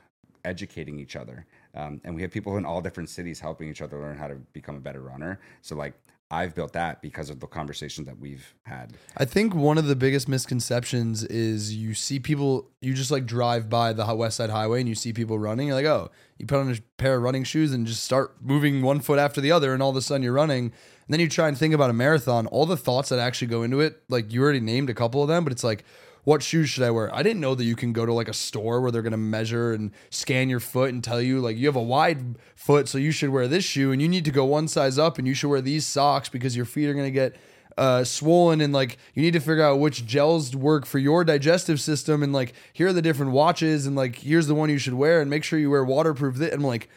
[0.46, 1.44] educating each other.
[1.74, 4.36] Um, and we have people in all different cities helping each other learn how to
[4.54, 5.40] become a better runner.
[5.60, 5.94] So like
[6.30, 8.94] I've built that because of the conversations that we've had.
[9.16, 13.68] I think one of the biggest misconceptions is you see people, you just like drive
[13.70, 15.68] by the West Side Highway and you see people running.
[15.68, 18.82] You're like, oh, you put on a pair of running shoes and just start moving
[18.82, 20.64] one foot after the other, and all of a sudden you're running.
[20.64, 20.72] And
[21.12, 23.80] then you try and think about a marathon, all the thoughts that actually go into
[23.80, 25.84] it, like you already named a couple of them, but it's like,
[26.26, 27.14] what shoes should I wear?
[27.14, 29.16] I didn't know that you can go to like a store where they're going to
[29.16, 32.98] measure and scan your foot and tell you like you have a wide foot, so
[32.98, 35.34] you should wear this shoe and you need to go one size up and you
[35.34, 37.36] should wear these socks because your feet are going to get
[37.78, 41.80] uh, swollen and like you need to figure out which gels work for your digestive
[41.80, 44.94] system and like here are the different watches and like here's the one you should
[44.94, 46.38] wear and make sure you wear waterproof.
[46.38, 46.50] Th-.
[46.50, 46.88] And I'm like,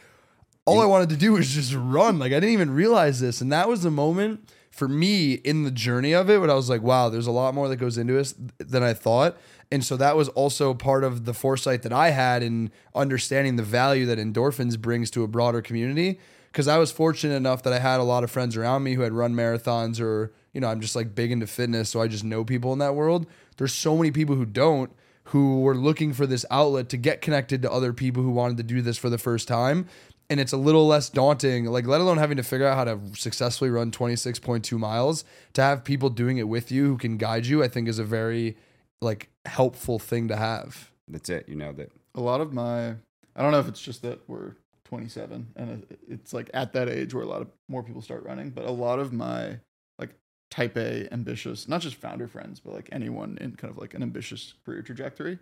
[0.65, 2.18] all I wanted to do was just run.
[2.18, 5.72] Like I didn't even realize this, and that was the moment for me in the
[5.72, 8.13] journey of it when I was like, wow, there's a lot more that goes into
[8.13, 9.38] this than I thought.
[9.70, 13.63] And so that was also part of the foresight that I had in understanding the
[13.63, 16.18] value that endorphins brings to a broader community.
[16.50, 19.02] Because I was fortunate enough that I had a lot of friends around me who
[19.02, 21.89] had run marathons or, you know, I'm just like big into fitness.
[21.89, 23.28] So I just know people in that world.
[23.58, 24.92] There's so many people who don't,
[25.26, 28.63] who were looking for this outlet to get connected to other people who wanted to
[28.63, 29.88] do this for the first time
[30.30, 33.00] and it's a little less daunting like let alone having to figure out how to
[33.15, 37.63] successfully run 26.2 miles to have people doing it with you who can guide you
[37.63, 38.58] i think is a very
[39.02, 41.50] like helpful thing to have that's it.
[41.50, 42.89] You know that a lot of my
[43.36, 44.54] I don't know if it's just that we're
[44.86, 48.50] 27 and it's like at that age where a lot of more people start running,
[48.50, 49.60] but a lot of my
[49.98, 50.12] like
[50.50, 54.04] type A ambitious, not just founder friends, but like anyone in kind of like an
[54.04, 55.39] ambitious career trajectory.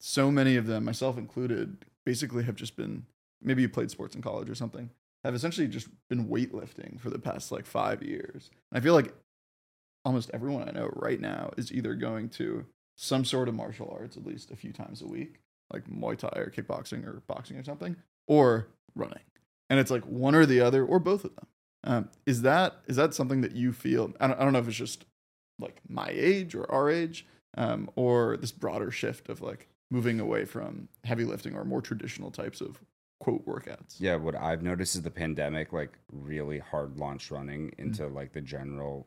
[0.00, 3.06] So many of them, myself included, basically have just been
[3.42, 4.90] maybe you played sports in college or something,
[5.24, 8.50] have essentially just been weightlifting for the past like 5 years.
[8.70, 9.14] And I feel like
[10.04, 14.16] almost everyone I know right now is either going to some sort of martial arts
[14.16, 15.40] at least a few times a week,
[15.72, 19.22] like Muay Thai or kickboxing or boxing or something, or running.
[19.70, 21.46] And it's like one or the other or both of them.
[21.84, 24.12] Um, is that is that something that you feel?
[24.20, 25.04] I don't, I don't know if it's just
[25.58, 27.26] like my age or our age,
[27.56, 32.30] um, or this broader shift of like moving away from heavy lifting or more traditional
[32.30, 32.80] types of
[33.22, 34.00] quote workouts.
[34.00, 37.82] Yeah, what I've noticed is the pandemic like really hard launched running mm-hmm.
[37.82, 39.06] into like the general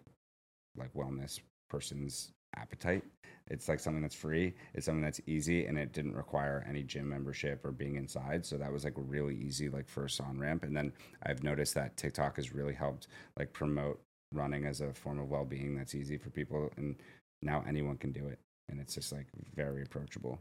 [0.78, 3.04] like wellness person's appetite.
[3.48, 7.10] It's like something that's free, it's something that's easy and it didn't require any gym
[7.10, 8.46] membership or being inside.
[8.46, 10.64] So that was like really easy like first on ramp.
[10.64, 14.00] And then I've noticed that TikTok has really helped like promote
[14.32, 16.96] running as a form of well being that's easy for people and
[17.42, 18.40] now anyone can do it.
[18.70, 20.40] And it's just like very approachable.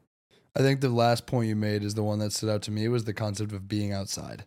[0.56, 2.86] I think the last point you made is the one that stood out to me
[2.88, 4.44] was the concept of being outside.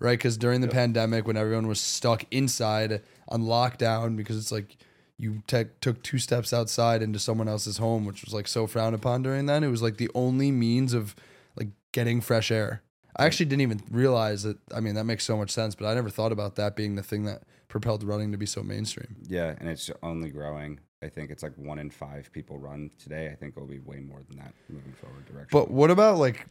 [0.00, 0.18] Right?
[0.18, 0.74] Because during the Yep.
[0.74, 4.76] pandemic, when everyone was stuck inside on lockdown, because it's like
[5.16, 8.96] you te- took two steps outside into someone else's home, which was like so frowned
[8.96, 9.62] upon during then.
[9.62, 11.14] It was like the only means of
[11.56, 12.82] like getting fresh air.
[13.16, 14.58] I actually didn't even realize that.
[14.74, 17.02] I mean, that makes so much sense, but I never thought about that being the
[17.04, 19.14] thing that propelled running to be so mainstream.
[19.28, 20.80] Yeah, and it's only growing.
[21.02, 23.28] I think it's like one in five people run today.
[23.30, 25.48] I think it'll be way more than that moving forward direction.
[25.52, 26.46] But what about like?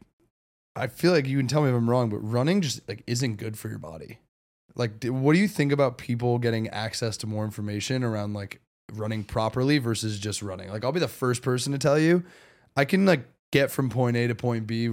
[0.76, 3.38] I feel like you can tell me if I'm wrong, but running just like isn't
[3.38, 4.20] good for your body.
[4.76, 8.60] Like, what do you think about people getting access to more information around like
[8.94, 10.70] running properly versus just running?
[10.70, 12.24] Like, I'll be the first person to tell you,
[12.76, 14.90] I can like get from point A to point B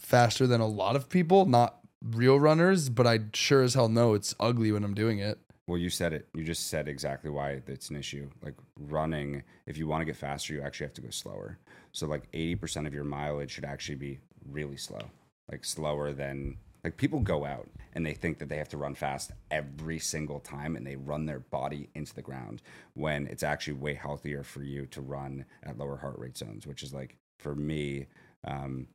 [0.00, 4.14] faster than a lot of people, not real runners, but I sure as hell know
[4.14, 5.38] it's ugly when I'm doing it.
[5.68, 6.26] Well, you said it.
[6.32, 8.30] You just said exactly why it's an issue.
[8.42, 11.58] Like running, if you want to get faster, you actually have to go slower.
[11.92, 14.18] So like 80% of your mileage should actually be
[14.50, 15.10] really slow.
[15.50, 18.94] Like slower than like people go out and they think that they have to run
[18.94, 22.62] fast every single time and they run their body into the ground
[22.94, 26.82] when it's actually way healthier for you to run at lower heart rate zones, which
[26.82, 28.06] is like for me
[28.44, 28.86] um,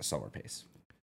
[0.00, 0.64] a slower pace.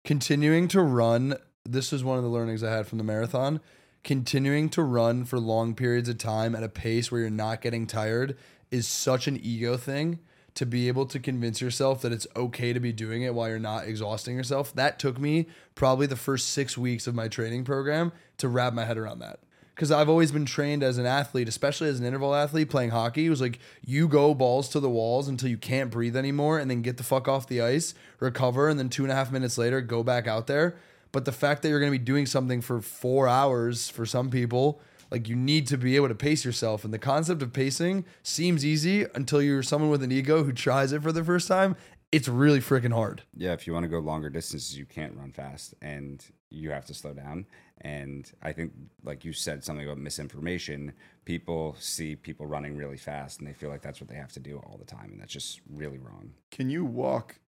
[0.03, 3.61] continuing to run this is one of the learnings i had from the marathon
[4.03, 7.85] continuing to run for long periods of time at a pace where you're not getting
[7.85, 8.37] tired
[8.71, 10.19] is such an ego thing
[10.53, 13.59] to be able to convince yourself that it's okay to be doing it while you're
[13.59, 18.11] not exhausting yourself that took me probably the first six weeks of my training program
[18.37, 19.39] to wrap my head around that
[19.81, 23.25] because I've always been trained as an athlete, especially as an interval athlete playing hockey.
[23.25, 26.69] It was like you go balls to the walls until you can't breathe anymore and
[26.69, 29.57] then get the fuck off the ice, recover, and then two and a half minutes
[29.57, 30.75] later go back out there.
[31.11, 34.29] But the fact that you're going to be doing something for four hours for some
[34.29, 36.85] people, like you need to be able to pace yourself.
[36.85, 40.93] And the concept of pacing seems easy until you're someone with an ego who tries
[40.93, 41.75] it for the first time.
[42.11, 43.23] It's really freaking hard.
[43.37, 46.85] yeah, if you want to go longer distances, you can't run fast and you have
[46.85, 47.45] to slow down.
[47.81, 50.91] And I think, like you said, something about misinformation.
[51.25, 54.39] People see people running really fast and they feel like that's what they have to
[54.39, 55.09] do all the time.
[55.11, 56.33] And that's just really wrong.
[56.51, 57.39] Can you walk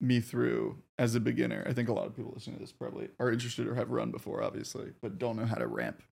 [0.00, 1.64] me through as a beginner?
[1.66, 4.10] I think a lot of people listening to this probably are interested or have run
[4.10, 6.02] before, obviously, but don't know how to ramp.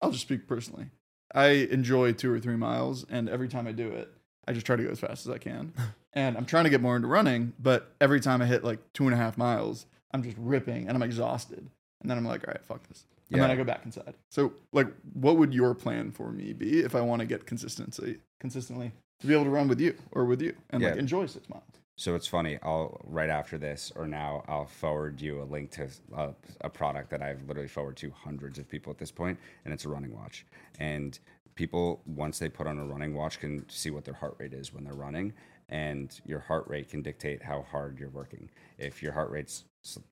[0.00, 0.86] I'll just speak personally.
[1.34, 4.12] I enjoy two or three miles, and every time I do it,
[4.48, 5.72] I just try to go as fast as I can.
[6.12, 9.04] and I'm trying to get more into running, but every time I hit like two
[9.04, 11.70] and a half miles, I'm just ripping and I'm exhausted.
[12.00, 13.04] And then I'm like, all right, fuck this.
[13.30, 14.14] And then I go back inside.
[14.28, 18.18] So, like, what would your plan for me be if I want to get consistency,
[18.40, 21.48] consistently to be able to run with you or with you and like enjoy six
[21.48, 21.62] miles?
[22.00, 22.58] So it's funny.
[22.62, 26.30] I'll right after this or now I'll forward you a link to a,
[26.62, 29.84] a product that I've literally forwarded to hundreds of people at this point, and it's
[29.84, 30.46] a running watch.
[30.78, 31.18] And
[31.56, 34.72] people once they put on a running watch can see what their heart rate is
[34.72, 35.34] when they're running,
[35.68, 38.48] and your heart rate can dictate how hard you're working.
[38.78, 39.64] If your heart rate's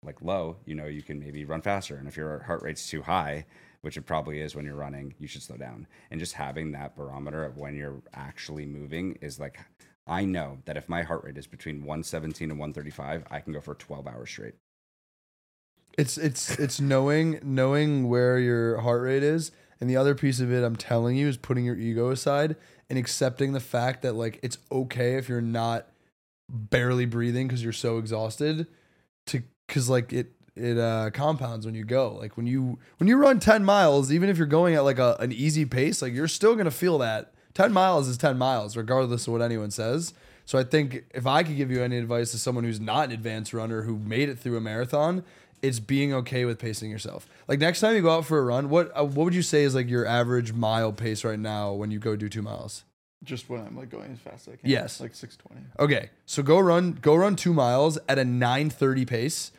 [0.03, 3.01] like low, you know you can maybe run faster, and if your heart rate's too
[3.01, 3.47] high,
[3.81, 5.87] which it probably is when you're running, you should slow down.
[6.11, 9.59] And just having that barometer of when you're actually moving is like
[10.09, 13.61] I know that if my heart rate is between 117 and 135, I can go
[13.61, 14.55] for 12 hours straight.
[15.97, 20.53] It's it's it's knowing knowing where your heart rate is, and the other piece of
[20.53, 22.57] it I'm telling you is putting your ego aside
[22.89, 25.89] and accepting the fact that like it's okay if you're not
[26.49, 28.67] barely breathing because you're so exhausted
[29.27, 33.17] to because like it it uh compounds when you go like when you when you
[33.17, 36.27] run 10 miles even if you're going at like a, an easy pace like you're
[36.27, 40.15] still gonna feel that 10 miles is 10 miles regardless of what anyone says
[40.47, 43.13] So I think if I could give you any advice to someone who's not an
[43.13, 45.23] advanced runner who made it through a marathon,
[45.61, 47.29] it's being okay with pacing yourself.
[47.49, 49.65] Like next time you go out for a run, what uh, what would you say
[49.65, 52.85] is like your average mile pace right now when you go do two miles?
[53.25, 54.71] Just when I'm like going as fast as I can.
[54.71, 55.01] Yes.
[55.01, 55.67] Like 620.
[55.81, 59.51] Okay, so go run go run two miles at a nine thirty pace,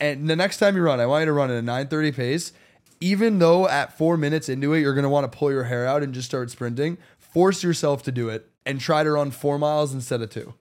[0.00, 2.10] and the next time you run, I want you to run at a nine thirty
[2.10, 2.52] pace.
[3.00, 6.02] Even though at four minutes into it, you're gonna want to pull your hair out
[6.02, 9.94] and just start sprinting, force yourself to do it and try to run four miles
[9.94, 10.54] instead of two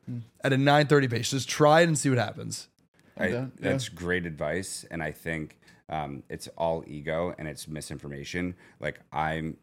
[0.43, 1.31] at a nine thirty pace.
[1.31, 2.67] Just try it and see what happens.
[3.17, 3.47] I, Yeah, yeah.
[3.59, 5.57] That's great advice, and I think
[5.89, 8.55] um, it's all ego and it's misinformation.
[8.79, 9.57] Like I'm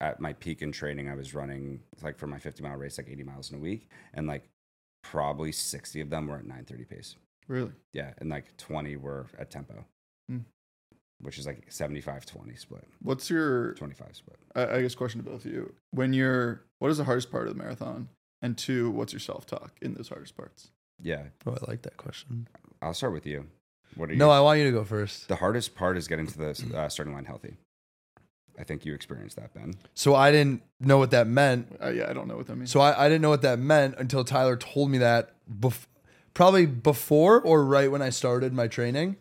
[0.00, 3.08] at my peak in training, I was running like for my 50 mile race, like
[3.08, 4.48] 80 miles in a week, and like
[5.02, 7.16] probably 60 of them were at 9:30 pace.
[7.48, 7.72] Really?
[7.92, 9.84] Yeah, and like 20 were at tempo,
[10.28, 10.38] Hmm.
[11.20, 14.38] Which is like 75-20 split, What's your 25 split.
[14.54, 15.72] I, I guess question to both of you.
[15.90, 18.08] When you're what is the hardest part of the marathon?
[18.42, 20.70] And two, what's your self talk in those hardest parts?
[21.02, 22.48] Yeah, Oh, I like that question.
[22.82, 23.46] I'll start with you.
[23.96, 24.18] What are you?
[24.18, 25.28] No, I want you to go first.
[25.28, 27.56] the hardest part is getting to the uh, starting line healthy.
[28.58, 29.74] I think you experienced that, Ben.
[29.94, 31.76] So I didn't know what that meant.
[31.82, 32.70] Uh, yeah, I don't know what that means.
[32.70, 35.86] So I, I didn't know what that meant until Tyler told me that bef-
[36.34, 39.16] probably before or right when I started my training.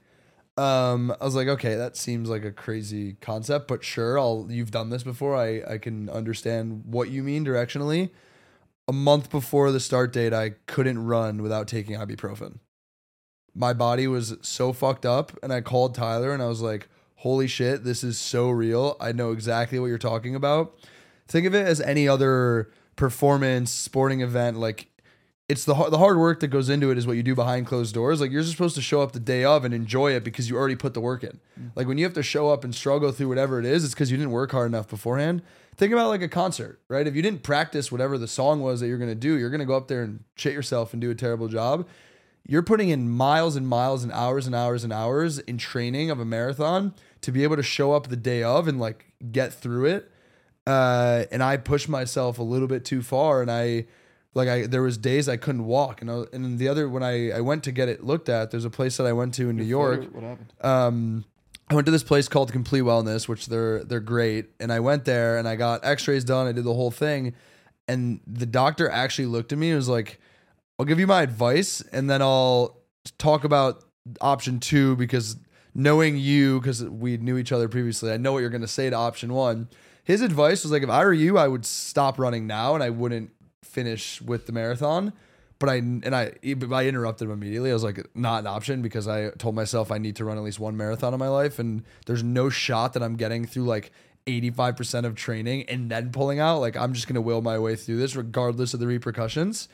[0.59, 4.71] Um, I was like, okay, that seems like a crazy concept, but sure, I'll you've
[4.71, 5.33] done this before.
[5.33, 8.09] I, I can understand what you mean directionally.
[8.85, 12.59] A month before the start date, I couldn't run without taking ibuprofen.
[13.55, 17.47] My body was so fucked up, and I called Tyler and I was like, holy
[17.47, 18.97] shit, this is so real.
[18.99, 20.77] I know exactly what you're talking about.
[21.29, 24.87] Think of it as any other performance sporting event like
[25.49, 27.93] it's the the hard work that goes into it is what you do behind closed
[27.93, 28.21] doors.
[28.21, 30.55] Like you're just supposed to show up the day of and enjoy it because you
[30.55, 31.39] already put the work in.
[31.75, 34.11] Like when you have to show up and struggle through whatever it is it's because
[34.11, 35.41] you didn't work hard enough beforehand.
[35.75, 37.07] Think about like a concert right?
[37.07, 39.59] If you didn't practice whatever the song was that you're going to do you're going
[39.59, 41.87] to go up there and shit yourself and do a terrible job.
[42.47, 46.19] You're putting in miles and miles and hours and hours and hours in training of
[46.19, 49.85] a marathon to be able to show up the day of and like get through
[49.85, 50.11] it.
[50.67, 53.85] Uh, and I pushed myself a little bit too far, and I
[54.33, 57.03] like I there was days I couldn't walk, and I, and then the other when
[57.03, 59.49] I I went to get it looked at, there's a place that I went to
[59.49, 60.07] in New York.
[60.13, 60.53] What happened?
[60.61, 61.25] Um,
[61.69, 65.05] I went to this place called Complete Wellness, which they're they're great, and I went
[65.05, 66.47] there and I got X-rays done.
[66.47, 67.33] I did the whole thing,
[67.87, 70.19] and the doctor actually looked at me and was like,
[70.77, 72.77] "I'll give you my advice, and then I'll
[73.17, 73.83] talk about
[74.21, 75.37] option two because
[75.73, 78.89] knowing you because we knew each other previously, I know what you're going to say
[78.89, 79.69] to option one."
[80.03, 82.89] His advice was like, "If I were you, I would stop running now, and I
[82.89, 83.31] wouldn't
[83.63, 85.13] finish with the marathon."
[85.59, 87.71] But I and I I interrupted him immediately.
[87.71, 90.43] I was like, not an option because I told myself I need to run at
[90.43, 93.91] least one marathon in my life, and there's no shot that I'm getting through like
[94.25, 96.59] 85% of training and then pulling out.
[96.59, 99.67] Like I'm just gonna will my way through this regardless of the repercussions.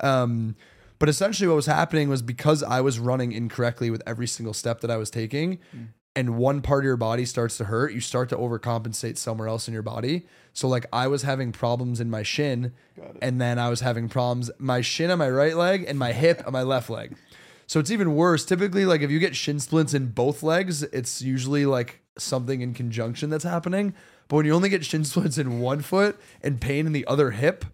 [0.00, 0.56] Um,
[0.98, 4.80] but essentially, what was happening was because I was running incorrectly with every single step
[4.82, 5.58] that I was taking,
[6.14, 9.66] and one part of your body starts to hurt, you start to overcompensate somewhere else
[9.66, 10.26] in your body.
[10.52, 12.72] So, like, I was having problems in my shin,
[13.22, 16.42] and then I was having problems my shin on my right leg and my hip
[16.46, 17.16] on my left leg.
[17.72, 18.44] So it's even worse.
[18.44, 22.74] Typically, like if you get shin splints in both legs, it's usually like something in
[22.74, 23.94] conjunction that's happening.
[24.28, 27.30] But when you only get shin splints in one foot and pain in the other
[27.30, 27.64] hip,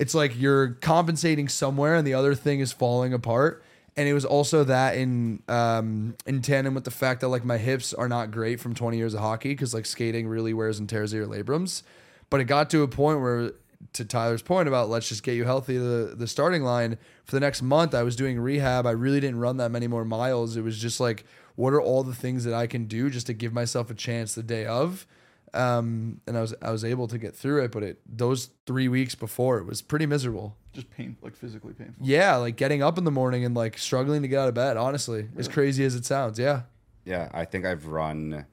[0.00, 3.62] it's like you're compensating somewhere and the other thing is falling apart.
[3.96, 7.58] And it was also that in um, in tandem with the fact that like my
[7.58, 10.88] hips are not great from 20 years of hockey because like skating really wears and
[10.88, 11.82] tears your labrums.
[12.28, 13.52] But it got to a point where,
[13.92, 17.40] to Tyler's point about let's just get you healthy the the starting line for the
[17.40, 18.86] next month, I was doing rehab.
[18.86, 20.56] I really didn't run that many more miles.
[20.56, 21.24] It was just like,
[21.56, 24.34] what are all the things that I can do just to give myself a chance
[24.34, 25.06] the day of?
[25.54, 28.88] Um, and I was I was able to get through it, but it those three
[28.88, 30.56] weeks before it was pretty miserable.
[30.72, 32.04] Just pain, like physically painful.
[32.04, 34.76] Yeah, like getting up in the morning and like struggling to get out of bed.
[34.76, 36.62] Honestly, as crazy as it sounds, yeah.
[37.04, 38.46] Yeah, I think I've run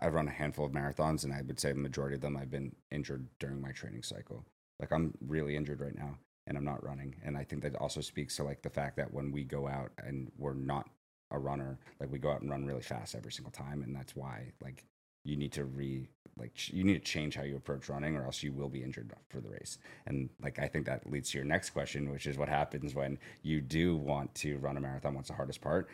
[0.00, 2.50] I've run a handful of marathons and I would say the majority of them I've
[2.50, 4.44] been injured during my training cycle.
[4.80, 7.14] Like I'm really injured right now and I'm not running.
[7.24, 9.92] And I think that also speaks to like the fact that when we go out
[9.98, 10.88] and we're not
[11.30, 14.14] a runner, like we go out and run really fast every single time and that's
[14.16, 14.84] why like
[15.26, 16.08] you need to re
[16.38, 19.10] like you need to change how you approach running or else you will be injured
[19.28, 19.78] for the race.
[20.06, 23.18] And like I think that leads to your next question, which is what happens when
[23.42, 25.88] you do want to run a marathon, what's the hardest part?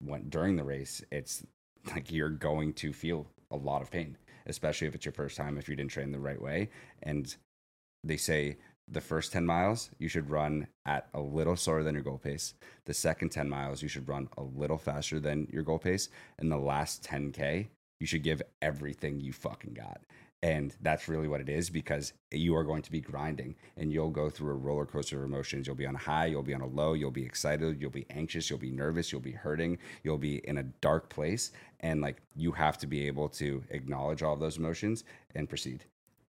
[0.00, 1.44] When during the race, it's
[1.92, 5.58] like you're going to feel a lot of pain, especially if it's your first time,
[5.58, 6.70] if you didn't train the right way.
[7.02, 7.34] And
[8.04, 8.58] they say
[8.90, 12.54] the first 10 miles, you should run at a little slower than your goal pace.
[12.86, 16.08] The second 10 miles, you should run a little faster than your goal pace.
[16.38, 17.66] And the last 10K,
[18.00, 20.00] you should give everything you fucking got.
[20.42, 24.10] And that's really what it is because you are going to be grinding and you'll
[24.10, 25.66] go through a roller coaster of emotions.
[25.66, 28.06] You'll be on a high, you'll be on a low, you'll be excited, you'll be
[28.10, 31.50] anxious, you'll be nervous, you'll be hurting, you'll be in a dark place.
[31.80, 35.02] And like you have to be able to acknowledge all of those emotions
[35.34, 35.84] and proceed.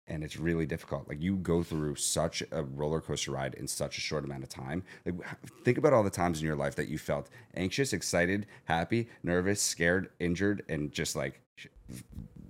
[0.09, 1.09] And it's really difficult.
[1.09, 4.49] Like you go through such a roller coaster ride in such a short amount of
[4.49, 4.83] time.
[5.05, 5.15] Like
[5.63, 9.61] think about all the times in your life that you felt anxious, excited, happy, nervous,
[9.61, 11.41] scared, injured, and just like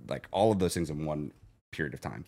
[0.08, 1.32] like all of those things in one
[1.72, 2.24] period of time.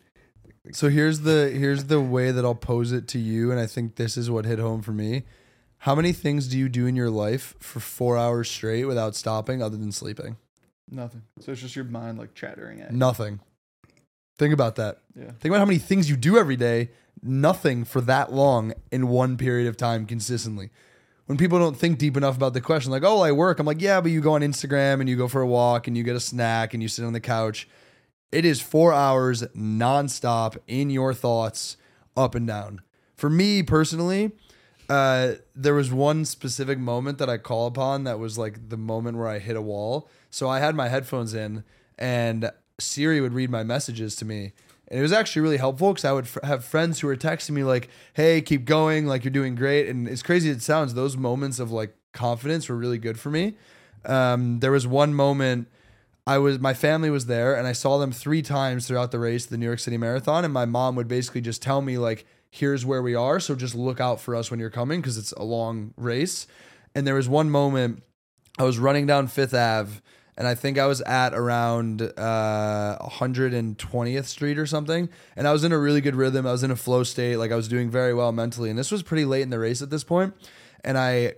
[0.72, 3.96] So here's the here's the way that I'll pose it to you, and I think
[3.96, 5.24] this is what hit home for me.
[5.78, 9.62] How many things do you do in your life for four hours straight without stopping,
[9.62, 10.36] other than sleeping?
[10.90, 11.22] Nothing.
[11.40, 12.90] So it's just your mind like chattering at.
[12.90, 12.98] you.
[12.98, 13.40] Nothing.
[14.40, 15.00] Think about that.
[15.14, 15.32] Yeah.
[15.32, 16.88] Think about how many things you do every day.
[17.22, 20.70] Nothing for that long in one period of time consistently.
[21.26, 23.82] When people don't think deep enough about the question, like, oh, I work, I'm like,
[23.82, 26.16] yeah, but you go on Instagram and you go for a walk and you get
[26.16, 27.68] a snack and you sit on the couch.
[28.32, 31.76] It is four hours nonstop in your thoughts,
[32.16, 32.80] up and down.
[33.16, 34.32] For me personally,
[34.88, 39.18] uh, there was one specific moment that I call upon that was like the moment
[39.18, 40.08] where I hit a wall.
[40.30, 41.62] So I had my headphones in
[41.98, 44.52] and Siri would read my messages to me.
[44.88, 47.50] And it was actually really helpful because I would f- have friends who were texting
[47.50, 50.94] me like, "Hey, keep going, like you're doing great." And as crazy as it sounds,
[50.94, 53.54] those moments of like confidence were really good for me.
[54.04, 55.68] Um, there was one moment
[56.26, 59.46] I was my family was there and I saw them three times throughout the race,
[59.46, 62.84] the New York City Marathon, and my mom would basically just tell me like, "Here's
[62.84, 65.42] where we are, so just look out for us when you're coming because it's a
[65.44, 66.46] long race."
[66.94, 68.02] And there was one moment
[68.58, 70.00] I was running down Fifth Ave,
[70.36, 75.64] and I think I was at around uh, 120th Street or something, and I was
[75.64, 76.46] in a really good rhythm.
[76.46, 78.90] I was in a flow state, like I was doing very well mentally, and this
[78.90, 80.34] was pretty late in the race at this point.
[80.82, 81.34] And I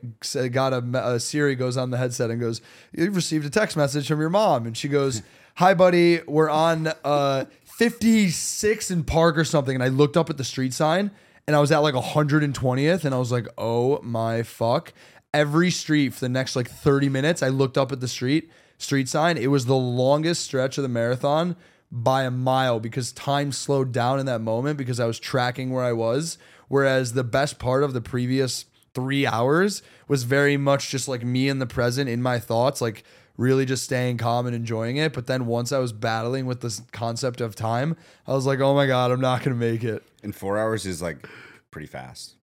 [0.52, 0.78] got a,
[1.14, 2.60] a Siri goes on the headset and goes,
[2.92, 5.22] "You've received a text message from your mom," and she goes,
[5.56, 10.36] "Hi, buddy, we're on uh, 56 in Park or something." And I looked up at
[10.36, 11.10] the street sign,
[11.48, 14.92] and I was at like 120th, and I was like, "Oh my fuck!"
[15.34, 18.50] Every street for the next like 30 minutes, I looked up at the street
[18.82, 19.36] street sign.
[19.36, 21.56] It was the longest stretch of the marathon
[21.90, 25.84] by a mile because time slowed down in that moment because I was tracking where
[25.84, 26.38] I was.
[26.68, 28.64] Whereas the best part of the previous
[28.94, 33.04] three hours was very much just like me in the present in my thoughts, like
[33.36, 35.12] really just staying calm and enjoying it.
[35.12, 38.74] But then once I was battling with this concept of time, I was like, oh
[38.74, 40.02] my God, I'm not going to make it.
[40.22, 41.28] And four hours is like
[41.70, 42.36] pretty fast.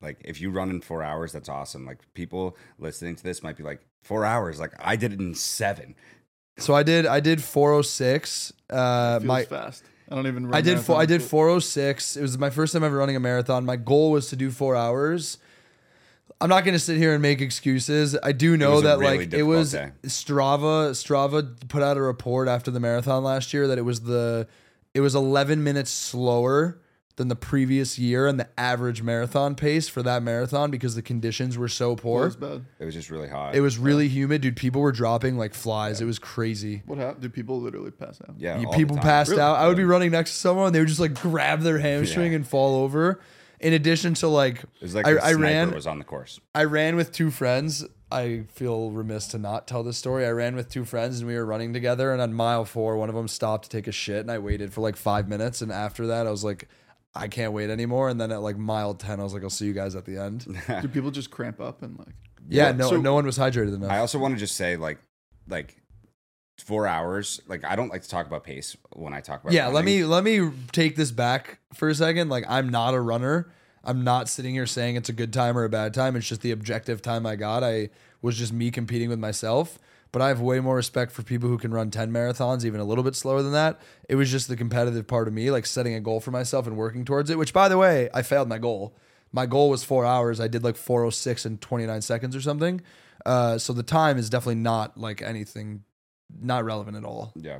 [0.00, 1.86] Like if you run in four hours, that's awesome.
[1.86, 4.58] Like people listening to this might be like, four hours.
[4.60, 5.94] Like I did it in seven.
[6.58, 8.52] So I did, I did 406.
[8.70, 9.84] Uh, Feels my, fast.
[10.10, 10.46] I don't even.
[10.46, 12.16] Run I did four, I did 406.
[12.16, 13.64] It was my first time ever running a marathon.
[13.64, 15.38] My goal was to do four hours.
[16.40, 18.16] I'm not going to sit here and make excuses.
[18.22, 19.92] I do know that really like it was day.
[20.04, 20.90] Strava.
[20.90, 24.46] Strava put out a report after the marathon last year that it was the
[24.92, 26.78] it was 11 minutes slower
[27.16, 31.56] than the previous year and the average marathon pace for that marathon because the conditions
[31.56, 32.26] were so poor.
[32.26, 32.48] It poor.
[32.50, 32.64] was bad.
[32.78, 33.54] It was just really hot.
[33.54, 34.56] It was really humid, dude.
[34.56, 36.00] People were dropping like flies.
[36.00, 36.82] It was crazy.
[36.86, 37.22] What happened?
[37.22, 38.34] Did people literally pass out?
[38.38, 38.58] yeah.
[38.60, 39.02] You- people time.
[39.04, 39.42] passed Really?
[39.42, 39.56] out.
[39.56, 42.32] I would be running next to someone, and they would just like grab their hamstring
[42.32, 42.36] Yeah.
[42.36, 43.20] and fall over.
[43.58, 46.38] In addition to like, It was like I, I ran, was on the course.
[46.54, 47.82] I ran with two friends.
[48.12, 50.26] I feel remiss to not tell this story.
[50.26, 52.12] I ran with two friends, and we were running together.
[52.12, 54.74] And on mile four, one of them stopped to take a shit, and I waited
[54.74, 55.62] for like five minutes.
[55.62, 56.68] And after that, I was like,
[57.16, 58.08] I can't wait anymore.
[58.08, 60.18] And then at like mile ten, I was like, I'll see you guys at the
[60.18, 60.46] end.
[60.68, 62.14] Did people just cramp up and like?
[62.48, 63.90] Yeah, Yeah, no, so- no one was hydrated enough.
[63.90, 64.98] I also want to just say like,
[65.48, 65.76] like
[66.58, 67.40] four hours.
[67.46, 69.52] Like I don't like to talk about pace when I talk about.
[69.52, 73.00] yeah let me let me take this back for a second like i'm not a
[73.00, 73.50] runner
[73.84, 76.40] i'm not sitting here saying it's a good time or a bad time it's just
[76.40, 77.90] the objective time i got i
[78.22, 79.78] was just me competing with myself
[80.16, 82.84] but i have way more respect for people who can run 10 marathons even a
[82.84, 83.78] little bit slower than that.
[84.08, 86.74] It was just the competitive part of me like setting a goal for myself and
[86.74, 88.96] working towards it which by the way i failed my goal.
[89.30, 90.40] My goal was four hours.
[90.40, 92.80] I did like 406 and 29 seconds or something.
[93.26, 95.84] Uh, so the time is definitely not like anything
[96.40, 97.34] not relevant at all.
[97.36, 97.58] Yeah.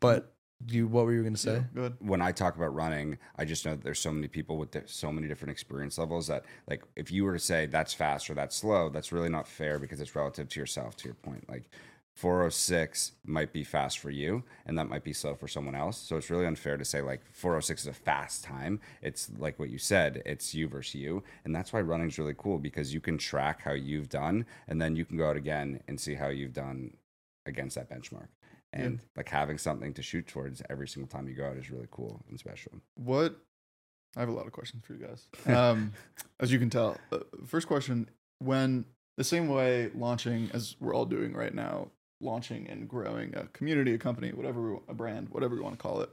[0.00, 0.34] but
[0.66, 1.54] you, what were you going to say?
[1.54, 1.96] Yeah, go ahead.
[2.00, 5.12] when I talk about running, I just know that there's so many people with so
[5.12, 8.56] many different experience levels that, like, if you were to say that's fast or that's
[8.56, 10.96] slow, that's really not fair because it's relative to yourself.
[10.96, 11.70] To your point, like
[12.18, 15.96] 406 might be fast for you, and that might be slow for someone else.
[15.96, 18.80] So it's really unfair to say like 406 is a fast time.
[19.00, 22.58] It's like what you said, it's you versus you, and that's why running's really cool
[22.58, 26.00] because you can track how you've done, and then you can go out again and
[26.00, 26.96] see how you've done
[27.46, 28.26] against that benchmark.
[28.72, 31.88] And like having something to shoot towards every single time you go out is really
[31.90, 32.72] cool and special.
[32.96, 33.36] What?
[34.16, 35.26] I have a lot of questions for you guys.
[35.46, 35.92] Um,
[36.40, 38.84] as you can tell, uh, first question: When
[39.16, 41.88] the same way launching as we're all doing right now,
[42.20, 46.00] launching and growing a community, a company, whatever, a brand, whatever you want to call
[46.00, 46.10] it.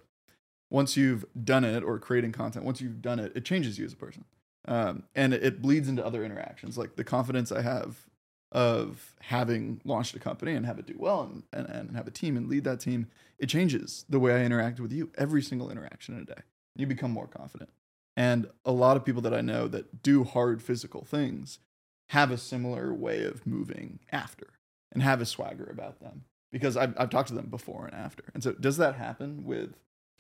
[0.72, 3.94] once you've done it or creating content, once you've done it, it changes you as
[3.94, 4.26] a person.
[4.68, 6.78] Um, and it, it bleeds into other interactions.
[6.78, 8.08] Like the confidence I have
[8.52, 12.12] of having launched a company and have it do well and, and, and have a
[12.12, 15.70] team and lead that team, it changes the way I interact with you every single
[15.70, 16.42] interaction in a day.
[16.76, 17.72] You become more confident.
[18.18, 21.60] And a lot of people that I know that do hard physical things
[22.10, 24.48] have a similar way of moving after
[24.92, 28.24] and have a swagger about them because I've, I've talked to them before and after.
[28.34, 29.76] And so, does that happen with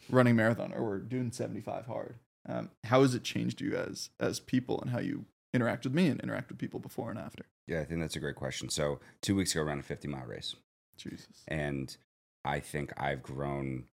[0.09, 2.15] running marathon or doing 75 hard?
[2.47, 6.07] Um, how has it changed you as as people and how you interact with me
[6.07, 7.45] and interact with people before and after?
[7.67, 8.69] Yeah, I think that's a great question.
[8.69, 10.55] So two weeks ago, I ran a 50 mile race,
[10.97, 11.43] Jesus.
[11.47, 11.95] and
[12.43, 13.85] I think I've grown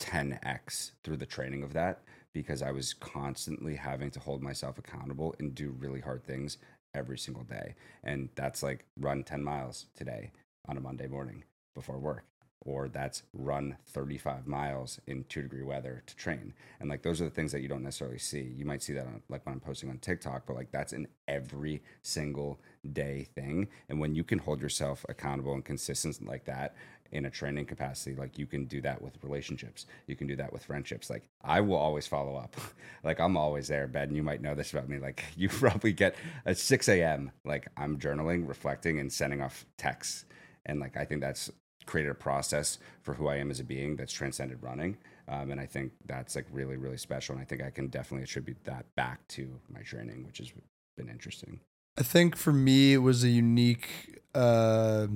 [0.00, 2.02] 10x through the training of that
[2.32, 6.58] because I was constantly having to hold myself accountable and do really hard things
[6.94, 7.74] every single day.
[8.02, 10.32] And that's like run 10 miles today
[10.68, 11.44] on a Monday morning
[11.74, 12.24] before work.
[12.64, 16.54] Or that's run 35 miles in two degree weather to train.
[16.80, 18.54] And like those are the things that you don't necessarily see.
[18.56, 21.08] You might see that on, like when I'm posting on TikTok, but like that's an
[21.28, 22.60] every single
[22.92, 23.68] day thing.
[23.88, 26.74] And when you can hold yourself accountable and consistent like that,
[27.14, 29.86] in a training capacity like you can do that with relationships.
[30.06, 31.08] You can do that with friendships.
[31.08, 32.56] Like i will always follow up.
[33.04, 33.86] Like i'm always there.
[33.86, 34.98] Ben you might know this about me.
[34.98, 40.24] Like you probably get at 6 a.m like i'm journaling reflecting and sending off texts.
[40.66, 41.50] And like i think that's
[41.86, 44.96] created a process for who i am as a being that's transcended running.
[45.28, 47.34] Um, and i think that's like really really special.
[47.34, 50.52] And i think i can definitely attribute that back to my training which has
[50.96, 51.60] been interesting.
[51.96, 55.06] I think for me it was a unique uh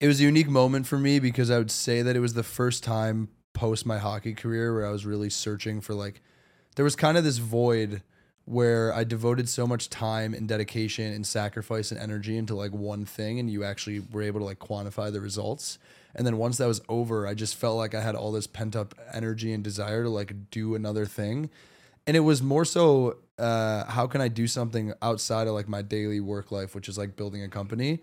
[0.00, 2.42] it was a unique moment for me because I would say that it was the
[2.42, 6.20] first time post my hockey career where I was really searching for like
[6.74, 8.02] there was kind of this void
[8.44, 13.04] where I devoted so much time and dedication and sacrifice and energy into like one
[13.04, 15.78] thing and you actually were able to like quantify the results.
[16.14, 18.74] And then once that was over, I just felt like I had all this pent
[18.74, 21.50] up energy and desire to like do another thing.
[22.06, 25.82] And it was more so uh how can I do something outside of like my
[25.82, 28.00] daily work life, which is like building a company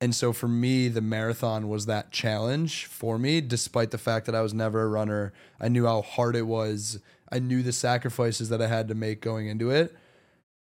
[0.00, 4.34] and so for me the marathon was that challenge for me despite the fact that
[4.34, 6.98] i was never a runner i knew how hard it was
[7.30, 9.94] i knew the sacrifices that i had to make going into it.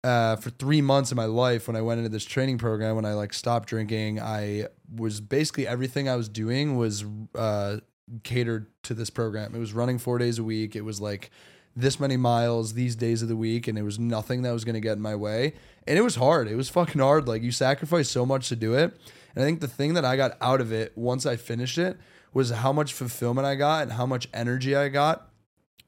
[0.03, 3.03] Uh, for three months of my life when i went into this training program when
[3.03, 7.03] i like stopped drinking i was basically everything i was doing was
[7.35, 7.77] uh,
[8.23, 9.53] catered to this program.
[9.55, 10.75] It was running four days a week.
[10.75, 11.29] It was like
[11.75, 14.75] this many miles these days of the week and it was nothing that was going
[14.75, 15.53] to get in my way.
[15.85, 16.47] And it was hard.
[16.47, 17.27] It was fucking hard.
[17.27, 18.97] Like you sacrifice so much to do it.
[19.35, 21.97] And i think the thing that i got out of it once i finished it
[22.33, 25.29] was how much fulfillment i got and how much energy i got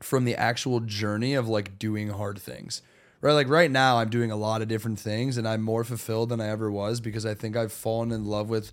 [0.02, 2.82] from the actual journey of like doing hard things
[3.22, 6.30] right like right now i'm doing a lot of different things and i'm more fulfilled
[6.30, 8.72] than i ever was because i think i've fallen in love with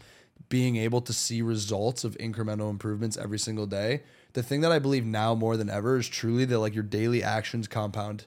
[0.49, 4.03] being able to see results of incremental improvements every single day
[4.37, 7.23] the thing that I believe now more than ever is truly that like your daily
[7.23, 8.27] actions compound.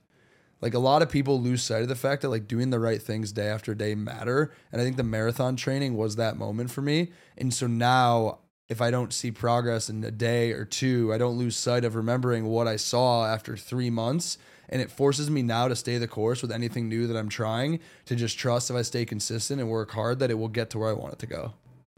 [0.60, 3.00] Like a lot of people lose sight of the fact that like doing the right
[3.02, 4.52] things day after day matter.
[4.72, 7.12] And I think the marathon training was that moment for me.
[7.38, 8.40] And so now
[8.70, 11.96] if I don't see progress in a day or two, I don't lose sight of
[11.96, 14.38] remembering what I saw after three months.
[14.72, 17.80] And it forces me now to stay the course with anything new that I'm trying
[18.06, 20.80] to just trust if I stay consistent and work hard that it will get to
[20.80, 21.54] where I want it to go.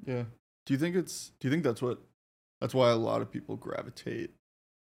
[0.06, 0.24] Yeah.
[0.66, 2.00] Do you think it's do you think that's what
[2.62, 4.32] that's why a lot of people gravitate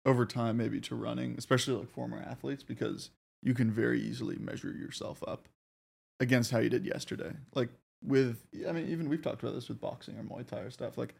[0.05, 3.09] over time maybe to running, especially like former athletes because
[3.41, 5.47] you can very easily measure yourself up
[6.19, 7.31] against how you did yesterday.
[7.55, 7.69] Like
[8.03, 10.99] with I mean even we've talked about this with boxing or Muay Thai or stuff.
[10.99, 11.15] Like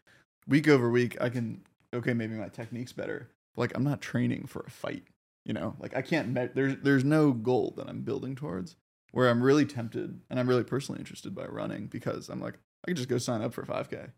[0.46, 1.62] week over week I can
[1.94, 3.28] okay, maybe my technique's better.
[3.54, 5.04] But like I'm not training for a fight,
[5.44, 5.76] you know?
[5.78, 8.76] Like I can't me- there's there's no goal that I'm building towards
[9.12, 12.88] where I'm really tempted and I'm really personally interested by running because I'm like I
[12.88, 14.10] could just go sign up for 5k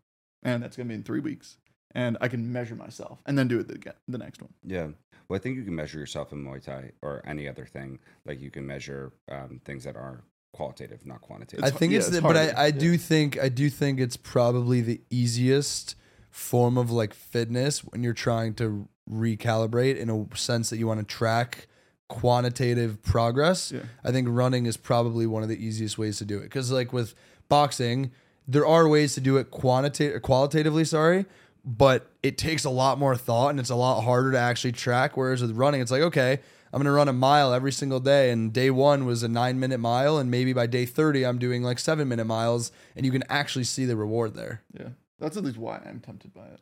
[0.43, 1.57] and that's going to be in 3 weeks
[1.93, 4.53] and I can measure myself and then do it again the next one.
[4.63, 4.87] Yeah.
[5.27, 7.99] Well, I think you can measure yourself in Muay Thai or any other thing.
[8.25, 10.23] Like you can measure um, things that are
[10.53, 11.63] qualitative, not quantitative.
[11.65, 12.71] I It's- think yeah, it's, it's the, but I, I yeah.
[12.71, 15.95] do think I do think it's probably the easiest
[16.35, 20.99] form of like fitness when you're trying to recalibrate in a sense that you want
[20.99, 21.65] to track
[22.09, 23.71] quantitative progress.
[23.71, 23.83] Yeah.
[24.03, 26.91] I think running is probably one of the easiest ways to do it because like
[26.91, 27.15] with
[27.47, 28.11] boxing,
[28.45, 31.25] there are ways to do it quantitative qualitatively, sorry,
[31.63, 35.15] but it takes a lot more thought and it's a lot harder to actually track
[35.15, 36.39] whereas with running it's like okay,
[36.73, 39.57] I'm going to run a mile every single day and day 1 was a 9
[39.57, 43.11] minute mile and maybe by day 30 I'm doing like 7 minute miles and you
[43.13, 44.63] can actually see the reward there.
[44.77, 44.89] Yeah.
[45.19, 46.59] That's at least why I'm tempted by it.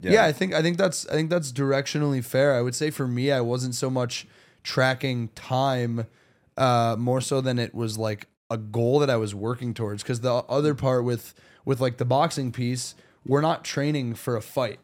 [0.00, 0.24] Yeah.
[0.24, 2.54] I think I think that's I think that's directionally fair.
[2.54, 4.26] I would say for me, I wasn't so much
[4.62, 6.06] tracking time,
[6.56, 10.02] uh, more so than it was like a goal that I was working towards.
[10.02, 11.34] Because the other part with
[11.64, 12.94] with like the boxing piece,
[13.24, 14.80] we're not training for a fight.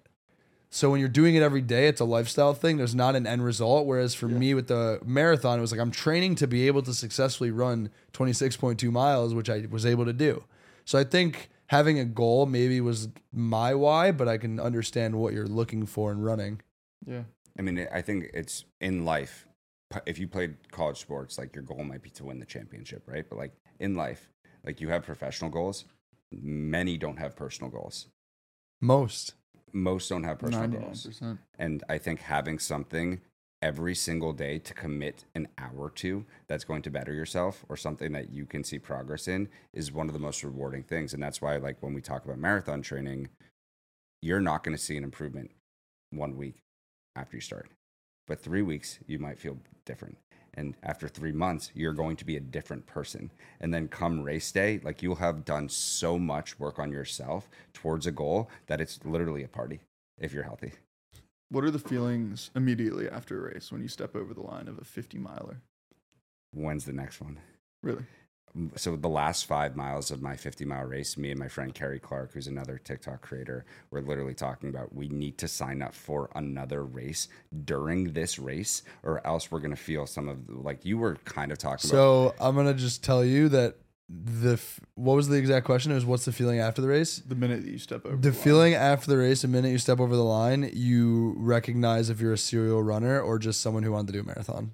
[0.71, 2.79] So when you're doing it every day, it's a lifestyle thing.
[2.79, 3.87] There's not an end result.
[3.87, 6.95] Whereas for me with the marathon, it was like I'm training to be able to
[6.95, 10.45] successfully run 26.2 miles, which I was able to do.
[10.87, 15.33] So I think having a goal maybe was my why, but I can understand what
[15.33, 16.61] you're looking for in running.
[17.05, 17.23] Yeah.
[17.59, 19.47] I mean, I think it's in life.
[20.07, 23.25] If you played college sports, like your goal might be to win the championship, right?
[23.29, 24.29] But like in life,
[24.65, 25.87] like you have professional goals.
[26.31, 28.07] Many don't have personal goals.
[28.81, 29.35] Most.
[29.73, 31.21] Most don't have personal Ninety nine goals.
[31.59, 33.21] And I think having something
[33.63, 38.13] every single day to commit an hour to that's going to better yourself or something
[38.13, 41.15] that you can see progress in is one of the most rewarding things.
[41.15, 43.29] And that's why, like, when we talk about marathon training,
[44.21, 45.53] you're not going to see an improvement
[46.11, 46.57] one week
[47.17, 47.69] after you start.
[48.27, 50.19] But three weeks, you might feel different.
[50.55, 53.31] And after three months, you're going to be a different person.
[53.61, 58.07] And then come race day, like you'll have done so much work on yourself towards
[58.07, 59.81] a goal that it's literally a party
[60.19, 60.73] if you're healthy.
[61.53, 64.79] What are the feelings immediately after a race when you step over the line of
[64.79, 65.61] a 50 miler?
[66.55, 67.41] When's the next one?
[67.83, 68.05] Really?
[68.57, 71.75] Mm, so the last five miles of my 50 mile race, me and my friend
[71.75, 75.95] Kerry Clark, who's another TikTok creator, we're literally talking about we need to sign up
[75.95, 77.29] for another race
[77.67, 81.59] during this race, or else we're gonna feel some of like you were kind of
[81.59, 81.99] talking about.
[81.99, 83.77] So I'm gonna just tell you that
[84.09, 85.91] the f- what was the exact question?
[85.93, 87.19] It was what's the feeling after the race?
[87.27, 88.39] The minute that you step over The line.
[88.39, 92.33] feeling after the race, the minute you step over the line, you recognize if you're
[92.35, 94.73] a serial runner or just someone who wanted to do a marathon.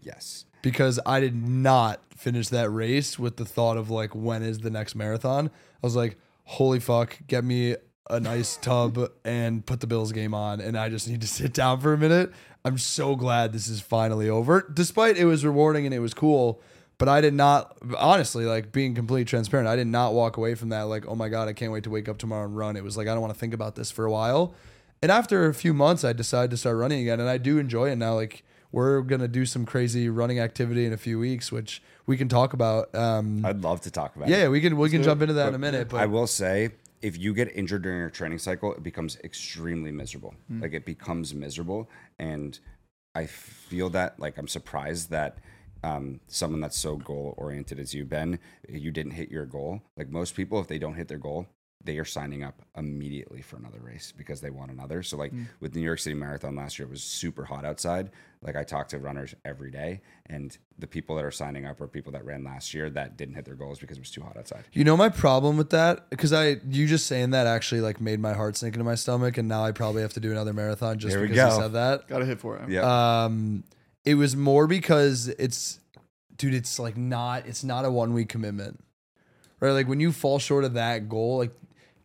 [0.00, 4.60] Yes, Because I did not finish that race with the thought of like when is
[4.60, 5.48] the next marathon.
[5.48, 7.76] I was like, holy fuck, get me
[8.08, 11.52] a nice tub and put the Bills game on, and I just need to sit
[11.52, 12.32] down for a minute.
[12.64, 14.68] I'm so glad this is finally over.
[14.72, 16.60] Despite it was rewarding and it was cool,
[16.98, 19.68] but I did not honestly like being completely transparent.
[19.68, 21.90] I did not walk away from that like, oh my god, I can't wait to
[21.90, 22.76] wake up tomorrow and run.
[22.76, 24.54] It was like I don't want to think about this for a while.
[25.02, 27.90] And after a few months, I decided to start running again, and I do enjoy
[27.90, 28.14] it now.
[28.14, 32.28] Like we're gonna do some crazy running activity in a few weeks, which we can
[32.28, 32.94] talk about.
[32.94, 34.28] Um, I'd love to talk about.
[34.28, 34.48] yeah, it.
[34.48, 35.24] we can we can jump it.
[35.24, 35.90] into that in a minute.
[35.90, 36.70] But I will say,
[37.02, 40.34] if you get injured during your training cycle, it becomes extremely miserable.
[40.48, 40.62] Hmm.
[40.62, 42.58] Like it becomes miserable, and
[43.14, 44.18] I feel that.
[44.18, 45.38] Like I'm surprised that
[45.86, 49.82] um, someone that's so goal oriented as you, Ben, you didn't hit your goal.
[49.96, 51.46] Like most people, if they don't hit their goal,
[51.84, 55.04] they are signing up immediately for another race because they want another.
[55.04, 58.10] So like with the New York City Marathon last year, it was super hot outside.
[58.42, 61.86] Like I talk to runners every day, and the people that are signing up are
[61.86, 64.36] people that ran last year that didn't hit their goals because it was too hot
[64.36, 64.64] outside.
[64.72, 68.18] You know my problem with that because I you just saying that actually like made
[68.18, 70.98] my heart sink into my stomach, and now I probably have to do another marathon
[70.98, 72.08] just There we because you said that.
[72.08, 72.68] Got to hit for it.
[72.68, 73.24] Yeah.
[73.24, 73.62] Um,
[74.06, 75.80] it was more because it's,
[76.36, 78.82] dude, it's like not it's not a one week commitment,
[79.60, 79.72] right?
[79.72, 81.52] Like when you fall short of that goal, like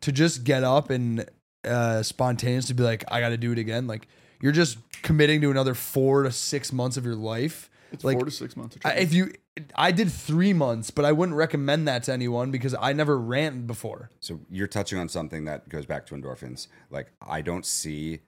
[0.00, 1.24] to just get up and
[1.64, 3.86] uh, spontaneously be like, I got to do it again.
[3.86, 4.08] Like
[4.40, 7.70] you're just committing to another four to six months of your life.
[7.92, 8.76] It's like four to six months.
[8.76, 9.32] Of I, if you,
[9.76, 13.66] I did three months, but I wouldn't recommend that to anyone because I never ran
[13.66, 14.10] before.
[14.18, 16.66] So you're touching on something that goes back to endorphins.
[16.90, 18.20] Like I don't see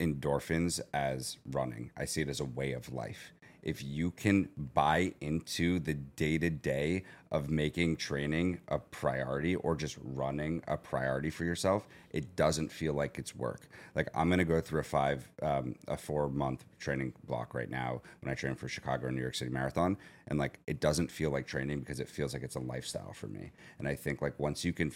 [0.00, 1.90] endorphins as running.
[1.96, 3.32] I see it as a way of life.
[3.60, 9.74] If you can buy into the day to day of making training a priority or
[9.74, 13.68] just running a priority for yourself, it doesn't feel like it's work.
[13.96, 18.00] Like I'm gonna go through a five, um, a four month training block right now
[18.20, 19.96] when I train for Chicago and New York City Marathon,
[20.28, 23.26] and like it doesn't feel like training because it feels like it's a lifestyle for
[23.26, 23.50] me.
[23.80, 24.92] And I think like once you can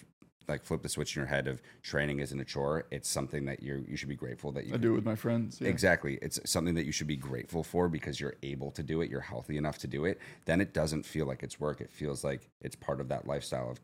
[0.49, 3.62] like flip the switch in your head of training isn't a chore, it's something that
[3.62, 5.59] you you should be grateful that you I do it with my friends.
[5.61, 5.68] Yeah.
[5.68, 6.18] Exactly.
[6.22, 9.20] It's something that you should be grateful for because you're able to do it, you're
[9.20, 10.18] healthy enough to do it.
[10.45, 11.80] Then it doesn't feel like it's work.
[11.80, 13.80] It feels like it's part of that lifestyle of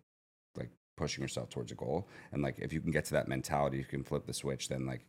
[0.56, 2.08] like pushing yourself towards a goal.
[2.32, 4.86] And like if you can get to that mentality, you can flip the switch, then
[4.86, 5.04] like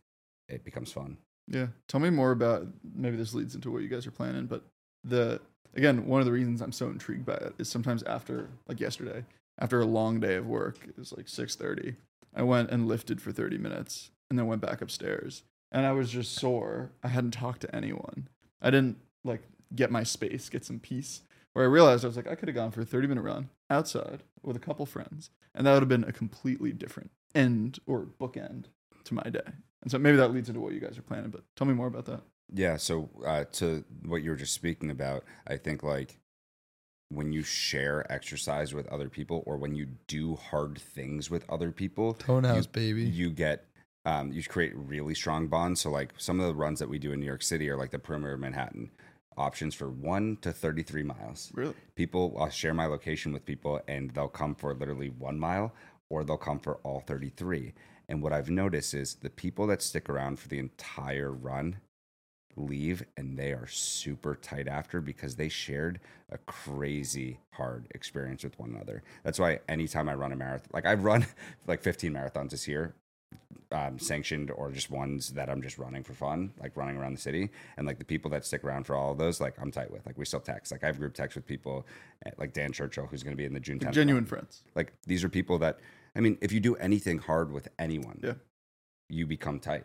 [0.48, 1.18] it becomes fun.
[1.48, 1.68] Yeah.
[1.88, 4.64] Tell me more about maybe this leads into what you guys are planning, but
[5.04, 5.40] the
[5.74, 9.24] again, one of the reasons I'm so intrigued by it is sometimes after like yesterday,
[9.60, 11.96] after a long day of work, it was like 6:30.
[12.34, 15.42] I went and lifted for 30 minutes and then went back upstairs.
[15.72, 16.92] And I was just sore.
[17.02, 18.28] I hadn't talked to anyone.
[18.62, 19.42] I didn't like
[19.74, 21.22] get my space, get some peace.
[21.52, 23.50] Where I realized I was like, I could have gone for a 30 minute run
[23.68, 28.06] outside with a couple friends, and that would have been a completely different end or
[28.20, 28.66] bookend
[29.04, 29.40] to my day.
[29.82, 31.86] And so maybe that leads into what you guys are planning, but tell me more
[31.86, 32.22] about that.
[32.52, 32.76] Yeah.
[32.76, 36.18] So uh, to what you were just speaking about, I think like
[37.10, 41.70] when you share exercise with other people or when you do hard things with other
[41.70, 43.02] people, Tonehouse, you, baby.
[43.02, 43.64] you get
[44.04, 45.80] um, you create really strong bonds.
[45.80, 47.90] So like some of the runs that we do in New York City are like
[47.90, 48.90] the perimeter of Manhattan.
[49.36, 51.50] options for one to 33 miles.
[51.54, 51.74] Really?
[51.96, 55.74] People, I'll share my location with people and they'll come for literally one mile
[56.08, 57.74] or they'll come for all 33.
[58.08, 61.76] And what I've noticed is the people that stick around for the entire run
[62.60, 66.00] leave and they are super tight after because they shared
[66.30, 69.02] a crazy hard experience with one another.
[69.24, 71.26] That's why anytime I run a marathon, like I've run
[71.66, 72.94] like 15 marathons this year,
[73.72, 77.20] um, sanctioned or just ones that I'm just running for fun, like running around the
[77.20, 77.50] city.
[77.76, 80.04] And like the people that stick around for all of those, like I'm tight with.
[80.06, 80.72] Like we still text.
[80.72, 81.86] Like I have group text with people,
[82.26, 83.92] eh, like Dan Churchill, who's going to be in the June 10th.
[83.92, 84.28] Genuine run.
[84.28, 84.62] friends.
[84.74, 85.78] Like these are people that,
[86.16, 88.34] I mean, if you do anything hard with anyone, Yeah.
[89.08, 89.84] you become tight.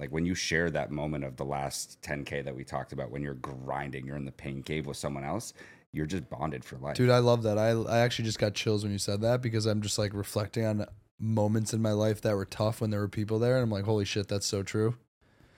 [0.00, 3.22] Like when you share that moment of the last 10K that we talked about, when
[3.22, 5.52] you're grinding, you're in the pain cave with someone else,
[5.92, 6.96] you're just bonded for life.
[6.96, 7.58] Dude, I love that.
[7.58, 10.64] I I actually just got chills when you said that because I'm just like reflecting
[10.64, 10.86] on
[11.18, 13.84] moments in my life that were tough when there were people there, and I'm like,
[13.84, 14.96] holy shit, that's so true.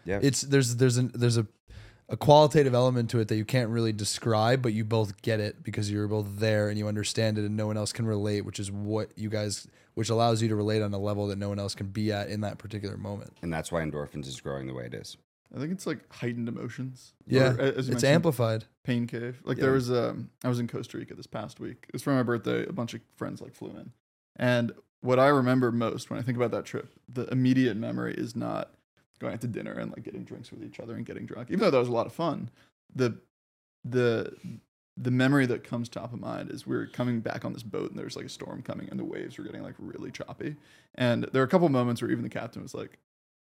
[0.04, 0.18] yeah.
[0.20, 1.46] It's there's there's an there's a
[2.12, 5.64] a qualitative element to it that you can't really describe, but you both get it
[5.64, 8.60] because you're both there and you understand it, and no one else can relate, which
[8.60, 11.58] is what you guys, which allows you to relate on a level that no one
[11.58, 13.32] else can be at in that particular moment.
[13.42, 15.16] and that's why endorphins is growing the way it is.
[15.54, 17.12] I think it's like heightened emotions.
[17.26, 18.64] Yeah, Or, as you it's amplified.
[18.84, 19.40] pain cave.
[19.44, 19.64] Like Yeah.
[19.64, 21.84] there was um I was in Costa Rica this past week.
[21.88, 22.64] It was for my birthday.
[22.66, 23.92] A bunch of friends like flew in.
[24.36, 28.34] And what I remember most when I think about that trip, the immediate memory is
[28.34, 28.72] not
[29.22, 31.48] going out to dinner and like getting drinks with each other and getting drunk.
[31.48, 32.50] Even though that was a lot of fun,
[32.94, 33.18] the
[33.84, 34.34] the
[34.96, 37.90] the memory that comes top of mind is we are coming back on this boat
[37.90, 40.56] and there's like a storm coming and the waves were getting like really choppy.
[40.94, 42.98] And there are a couple moments where even the captain was like,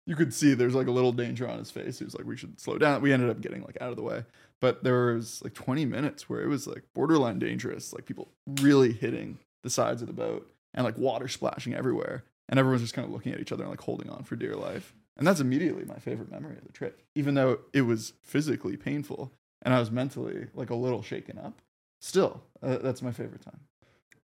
[0.07, 1.99] you could see there's like a little danger on his face.
[1.99, 3.01] He was like, we should slow down.
[3.01, 4.23] We ended up getting like out of the way.
[4.61, 8.29] But there was like 20 minutes where it was like borderline dangerous, like people
[8.61, 12.23] really hitting the sides of the boat and like water splashing everywhere.
[12.47, 14.55] And everyone's just kind of looking at each other and like holding on for dear
[14.55, 14.93] life.
[15.17, 19.33] And that's immediately my favorite memory of the trip, even though it was physically painful
[19.61, 21.61] and I was mentally like a little shaken up.
[21.99, 23.59] Still, uh, that's my favorite time.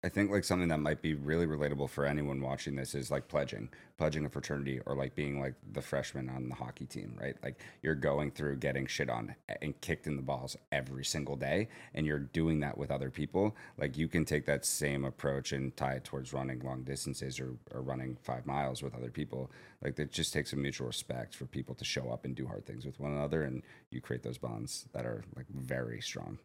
[0.04, 3.28] I think like something that might be really relatable for anyone watching this is like
[3.28, 7.36] pledging, pledging a fraternity, or like being like the freshman on the hockey team, right?
[7.44, 11.68] Like you're going through getting shit on and kicked in the balls every single day,
[11.94, 13.56] and you're doing that with other people.
[13.78, 17.54] Like you can take that same approach and tie it towards running long distances or,
[17.72, 19.52] or running five miles with other people.
[19.84, 22.66] Like it just takes a mutual respect for people to show up and do hard
[22.66, 26.40] things with one another, and you create those bonds that are like very strong.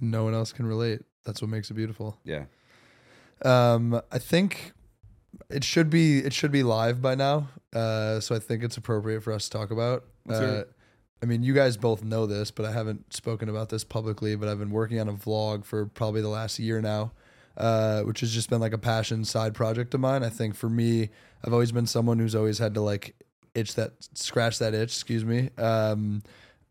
[0.00, 1.02] And no one else can relate.
[1.24, 2.16] That's what makes it beautiful.
[2.24, 2.44] Yeah.
[3.44, 4.72] Um, I think
[5.50, 7.48] it should be it should be live by now.
[7.72, 10.04] Uh, so I think it's appropriate for us to talk about.
[10.28, 10.62] Uh.
[11.20, 14.36] I mean, you guys both know this, but I haven't spoken about this publicly.
[14.36, 17.12] But I've been working on a vlog for probably the last year now,
[17.56, 20.22] uh, which has just been like a passion side project of mine.
[20.22, 21.10] I think for me,
[21.44, 23.16] I've always been someone who's always had to like
[23.54, 24.90] itch that scratch that itch.
[24.90, 25.50] Excuse me.
[25.58, 26.22] Um,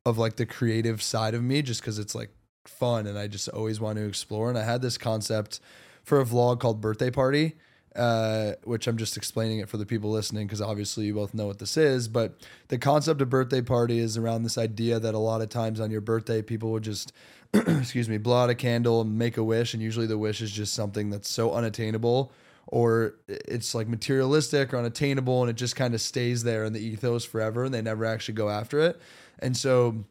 [0.05, 2.30] of like the creative side of me, just because it's like
[2.65, 4.47] fun and I just always want to explore.
[4.49, 5.59] And I had this concept
[6.08, 7.58] for a vlog called Birthday Party,
[7.93, 11.47] uh, which I'm just explaining it for the people listening because obviously you both know
[11.47, 12.08] what this is.
[12.08, 15.82] But the concept of birthday party is around this idea that a lot of times
[15.82, 17.12] on your birthday, people would just,
[17.53, 19.74] excuse me, blow out a candle and make a wish.
[19.74, 22.32] And usually the wish is just something that's so unattainable
[22.68, 26.80] or it's like materialistic or unattainable and it just kind of stays there in the
[26.80, 28.97] ethos forever and they never actually go after it.
[29.39, 30.05] And so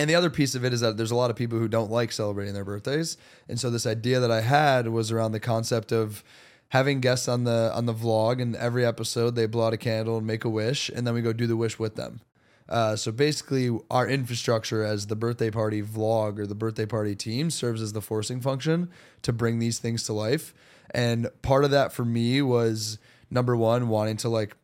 [0.00, 1.90] and the other piece of it is that there's a lot of people who don't
[1.90, 3.18] like celebrating their birthdays.
[3.50, 6.24] And so this idea that I had was around the concept of
[6.70, 10.16] having guests on the on the vlog and every episode they blow out a candle
[10.16, 12.22] and make a wish and then we go do the wish with them.
[12.66, 17.50] Uh, so basically, our infrastructure as the birthday party vlog or the birthday party team
[17.50, 18.88] serves as the forcing function
[19.20, 20.54] to bring these things to life.
[20.92, 22.98] And part of that for me was
[23.30, 24.56] number one, wanting to like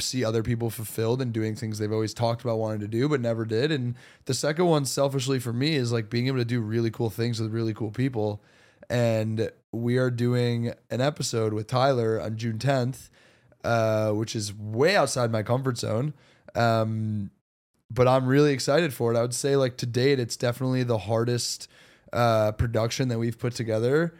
[0.00, 3.20] see other people fulfilled and doing things they've always talked about wanting to do but
[3.20, 3.70] never did.
[3.70, 7.10] And the second one, selfishly for me, is like being able to do really cool
[7.10, 8.42] things with really cool people.
[8.90, 13.10] And we are doing an episode with Tyler on June 10th,
[13.64, 16.14] uh, which is way outside my comfort zone.
[16.54, 17.30] Um,
[17.90, 19.18] but I'm really excited for it.
[19.18, 21.68] I would say, like to date, it's definitely the hardest
[22.12, 24.14] uh, production that we've put together.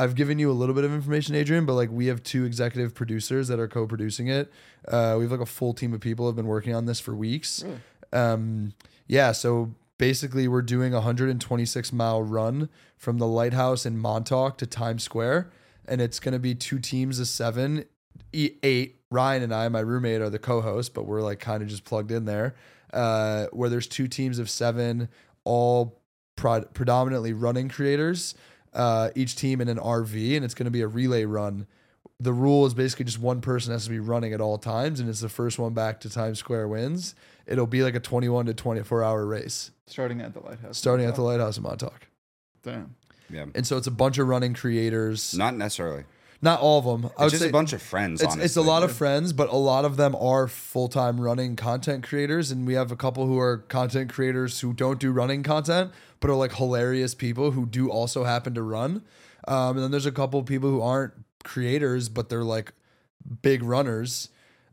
[0.00, 2.94] I've given you a little bit of information, Adrian, but like we have two executive
[2.94, 4.50] producers that are co-producing it.
[4.88, 7.14] Uh, we have like a full team of people have been working on this for
[7.14, 7.62] weeks.
[7.62, 7.80] Really?
[8.14, 8.72] Um,
[9.08, 14.66] yeah, so basically we're doing a 126 mile run from the lighthouse in Montauk to
[14.66, 15.50] Times Square,
[15.86, 17.84] and it's going to be two teams of seven,
[18.32, 18.96] eight.
[19.10, 22.10] Ryan and I, my roommate, are the co-hosts, but we're like kind of just plugged
[22.10, 22.54] in there.
[22.90, 25.10] Uh, where there's two teams of seven,
[25.44, 26.00] all
[26.36, 28.34] pro- predominantly running creators,
[28.74, 31.66] uh, each team in an RV, and it's going to be a relay run
[32.20, 35.08] the rule is basically just one person has to be running at all times, and
[35.08, 37.14] it's the first one back to Times Square wins.
[37.46, 40.76] It'll be like a 21 to 24 hour race Starting at the lighthouse.
[40.78, 42.08] starting at the lighthouse in Montauk.
[42.62, 42.94] Damn.
[43.30, 43.46] Yeah.
[43.54, 45.34] And so it's a bunch of running creators.
[45.36, 46.04] Not, necessarily.
[46.42, 47.06] Not all of them.
[47.06, 48.22] I It's would just say a bunch of friends.
[48.22, 51.56] it's, it's a lot of friends, but a lot of them are full time running
[51.56, 52.50] content creators.
[52.50, 55.90] And we have a couple who are content creators who don't do running content,
[56.20, 59.02] but are like hilarious people who do also happen to run.
[59.48, 62.72] Um, and then there's a couple of people who aren't creators, but they're like
[63.42, 64.28] big runners.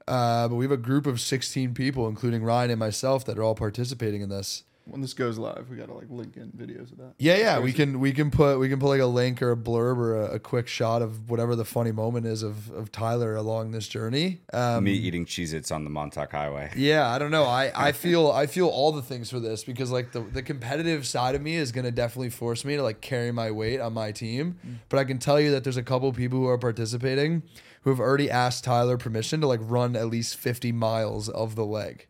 [0.07, 3.43] Uh, but we have a group of 16 people, including Ryan and myself, that are
[3.43, 4.63] all participating in this.
[4.89, 7.13] When this goes live, we gotta like link in videos of that.
[7.19, 9.57] Yeah, yeah, we can we can put we can put like a link or a
[9.57, 13.35] blurb or a, a quick shot of whatever the funny moment is of of Tyler
[13.35, 14.41] along this journey.
[14.53, 16.71] Um, Me eating Cheez Its on the Montauk Highway.
[16.77, 17.43] Yeah, I don't know.
[17.43, 21.05] I, I feel I feel all the things for this because like the, the competitive
[21.05, 24.11] side of me is gonna definitely force me to like carry my weight on my
[24.11, 24.57] team.
[24.89, 27.43] But I can tell you that there's a couple people who are participating
[27.81, 31.65] who have already asked Tyler permission to like run at least 50 miles of the
[31.65, 32.07] leg.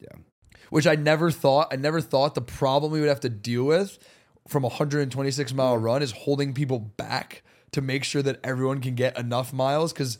[0.00, 0.18] Yeah.
[0.72, 3.98] Which I never thought I never thought the problem we would have to deal with
[4.48, 7.42] from a 126 mile run is holding people back
[7.72, 10.18] to make sure that everyone can get enough miles because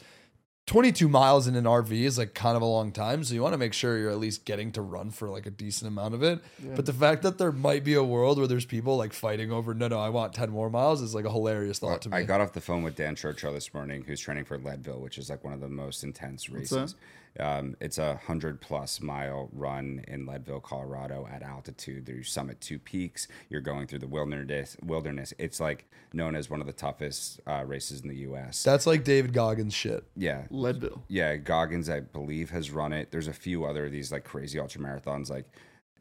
[0.66, 3.24] 22 miles in an RV is like kind of a long time.
[3.24, 5.50] So you want to make sure you're at least getting to run for like a
[5.50, 6.40] decent amount of it.
[6.76, 9.74] But the fact that there might be a world where there's people like fighting over,
[9.74, 12.18] no, no, I want 10 more miles is like a hilarious thought to me.
[12.18, 15.18] I got off the phone with Dan Churchill this morning, who's training for Leadville, which
[15.18, 16.94] is like one of the most intense races.
[17.41, 22.07] Um, it's a hundred plus mile run in Leadville, Colorado, at altitude.
[22.09, 23.26] You summit two peaks.
[23.49, 24.76] You're going through the wilderness.
[24.85, 25.33] Wilderness.
[25.39, 28.62] It's like known as one of the toughest uh, races in the U.S.
[28.62, 30.05] That's like David Goggins shit.
[30.16, 31.03] yeah, Leadville.
[31.09, 31.37] yeah.
[31.37, 33.11] Goggins, I believe, has run it.
[33.11, 35.30] There's a few other of these like crazy ultra marathons.
[35.30, 35.47] Like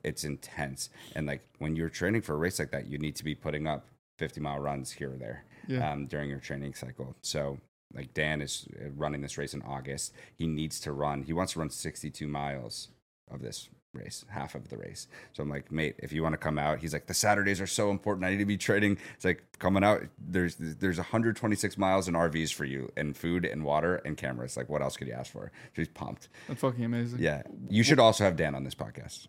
[0.03, 3.23] it's intense, and like when you're training for a race like that, you need to
[3.23, 3.85] be putting up
[4.17, 5.91] 50 mile runs here or there Yeah.
[5.91, 7.15] um, during your training cycle.
[7.21, 7.59] So
[7.93, 10.13] like Dan is uh, running this race in August.
[10.35, 11.23] He needs to run.
[11.23, 12.89] He wants to run 62 miles
[13.29, 15.07] of this race, half of the race.
[15.33, 17.67] So I'm like, mate, if you want to come out, he's like, the Saturdays are
[17.67, 18.25] so important.
[18.25, 18.97] I need to be training.
[19.15, 20.01] It's like coming out.
[20.17, 24.57] There's there's 126 miles in RVs for you, and food and water and cameras.
[24.57, 25.51] Like, what else could you ask for?
[25.75, 26.29] She's pumped.
[26.47, 27.19] That's fucking amazing.
[27.19, 29.27] Yeah, you should also have Dan on this podcast.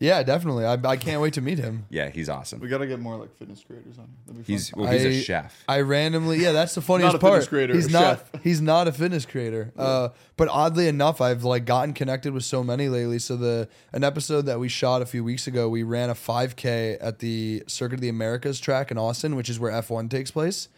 [0.00, 0.64] Yeah, definitely.
[0.64, 1.84] I, I can't wait to meet him.
[1.90, 2.60] Yeah, he's awesome.
[2.60, 4.14] We gotta get more like fitness creators on here.
[4.28, 4.82] That'd be He's fun.
[4.84, 5.64] well, he's a I- chef.
[5.68, 7.48] I randomly, yeah, that's the funniest Not a fitness part.
[7.48, 8.00] creator, he's a not.
[8.32, 8.42] chef.
[8.44, 9.72] He's not a fitness creator.
[9.76, 13.18] Uh, but oddly enough, I've like gotten connected with so many lately.
[13.18, 16.98] So the an episode that we shot a few weeks ago, we ran a 5K
[17.00, 20.68] at the Circuit of the Americas track in Austin, which is where F1 takes place.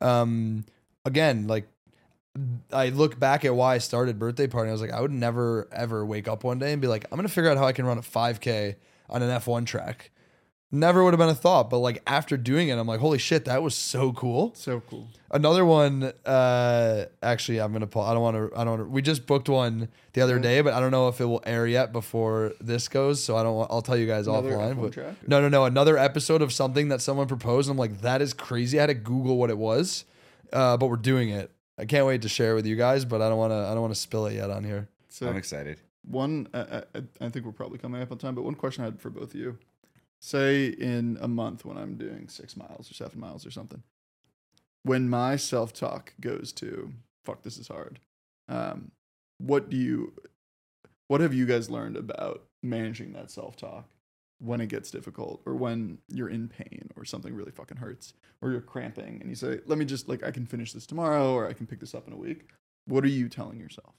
[0.00, 0.64] Um,
[1.04, 1.68] again, like
[2.72, 4.70] I look back at why I started birthday party.
[4.70, 7.16] I was like, I would never ever wake up one day and be like, I'm
[7.16, 8.76] gonna figure out how I can run a 5K
[9.10, 10.10] on an F1 track.
[10.74, 13.44] Never would have been a thought, but like after doing it, I'm like, holy shit,
[13.44, 14.54] that was so cool.
[14.56, 15.06] so cool.
[15.30, 18.00] Another one, uh, actually, I'm gonna pull.
[18.00, 18.58] I don't want to.
[18.58, 18.78] I don't.
[18.78, 21.42] Wanna, we just booked one the other day, but I don't know if it will
[21.44, 23.22] air yet before this goes.
[23.22, 23.54] So I don't.
[23.54, 24.76] want I'll tell you guys Another offline.
[24.76, 25.14] F1 But track?
[25.28, 25.66] no, no, no.
[25.66, 27.68] Another episode of something that someone proposed.
[27.68, 28.78] I'm like, that is crazy.
[28.78, 30.06] I had to Google what it was,
[30.54, 31.50] uh, but we're doing it.
[31.78, 33.56] I can't wait to share with you guys, but I don't want to.
[33.56, 34.88] I don't want to spill it yet on here.
[35.08, 35.78] So I'm excited.
[36.06, 38.86] one, I, I, I think we're probably coming up on time, but one question I
[38.86, 39.58] had for both of you.
[40.20, 43.82] Say in a month when I'm doing six miles or seven miles or something,
[44.84, 46.92] when my self talk goes to
[47.24, 47.98] "fuck, this is hard,"
[48.48, 48.92] um,
[49.38, 50.12] what do you,
[51.08, 53.88] what have you guys learned about managing that self talk
[54.42, 58.50] when it gets difficult or when you're in pain or something really fucking hurts or
[58.50, 61.48] you're cramping and you say, "Let me just like I can finish this tomorrow or
[61.48, 62.48] I can pick this up in a week."
[62.86, 63.94] What are you telling yourself?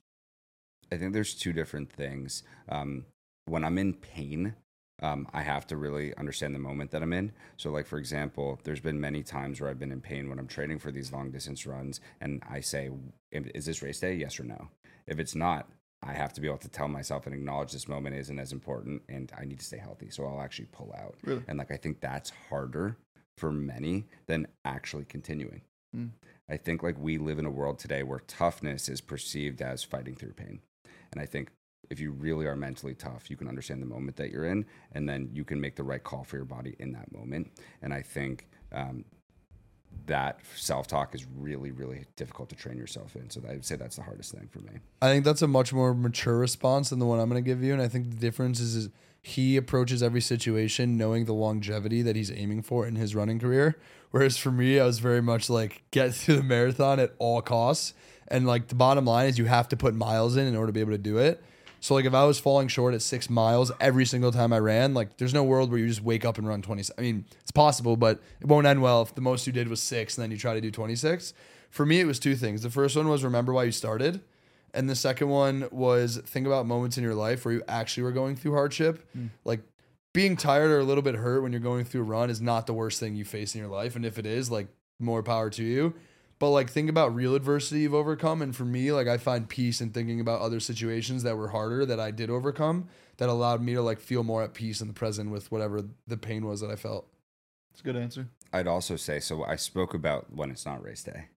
[0.91, 2.43] I think there's two different things.
[2.67, 3.05] Um,
[3.45, 4.55] when I'm in pain,
[5.01, 7.31] um, I have to really understand the moment that I'm in.
[7.57, 10.47] So, like for example, there's been many times where I've been in pain when I'm
[10.47, 12.89] training for these long distance runs, and I say,
[13.31, 14.15] "Is this race day?
[14.15, 14.69] Yes or no?"
[15.07, 15.69] If it's not,
[16.05, 19.01] I have to be able to tell myself and acknowledge this moment isn't as important,
[19.07, 20.09] and I need to stay healthy.
[20.09, 21.15] So I'll actually pull out.
[21.23, 21.43] Really?
[21.47, 22.97] And like I think that's harder
[23.37, 25.61] for many than actually continuing.
[25.95, 26.09] Mm.
[26.49, 30.15] I think like we live in a world today where toughness is perceived as fighting
[30.15, 30.59] through pain.
[31.11, 31.49] And I think
[31.89, 35.07] if you really are mentally tough, you can understand the moment that you're in, and
[35.07, 37.51] then you can make the right call for your body in that moment.
[37.81, 39.05] And I think um,
[40.05, 43.29] that self talk is really, really difficult to train yourself in.
[43.29, 44.79] So I would say that's the hardest thing for me.
[45.01, 47.63] I think that's a much more mature response than the one I'm going to give
[47.63, 47.73] you.
[47.73, 48.89] And I think the difference is, is
[49.21, 53.77] he approaches every situation knowing the longevity that he's aiming for in his running career.
[54.11, 57.93] Whereas for me, I was very much like get through the marathon at all costs.
[58.27, 60.73] And like the bottom line is you have to put miles in in order to
[60.73, 61.43] be able to do it.
[61.83, 64.93] So like if I was falling short at six miles every single time I ran,
[64.93, 66.81] like there's no world where you just wake up and run 20.
[66.97, 69.81] I mean, it's possible, but it won't end well if the most you did was
[69.81, 71.33] six and then you try to do 26.
[71.71, 72.61] For me, it was two things.
[72.61, 74.21] The first one was remember why you started.
[74.73, 78.13] And the second one was think about moments in your life where you actually were
[78.13, 79.05] going through hardship.
[79.11, 79.27] Hmm.
[79.43, 79.59] Like
[80.13, 82.65] being tired or a little bit hurt when you're going through a run is not
[82.65, 83.97] the worst thing you face in your life.
[83.97, 84.67] And if it is, like
[85.01, 85.95] more power to you.
[86.43, 88.41] But like think about real adversity you've overcome.
[88.41, 91.85] And for me, like I find peace in thinking about other situations that were harder
[91.85, 94.93] that I did overcome that allowed me to like feel more at peace in the
[94.93, 97.07] present with whatever the pain was that I felt.
[97.71, 98.27] It's a good answer.
[98.51, 99.45] I'd also say so.
[99.45, 101.27] I spoke about when it's not race day,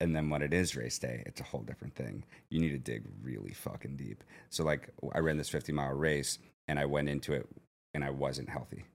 [0.00, 2.24] and then when it is race day, it's a whole different thing.
[2.48, 4.24] You need to dig really fucking deep.
[4.48, 7.46] So like, I ran this 50 mile race, and I went into it,
[7.92, 8.86] and I wasn't healthy,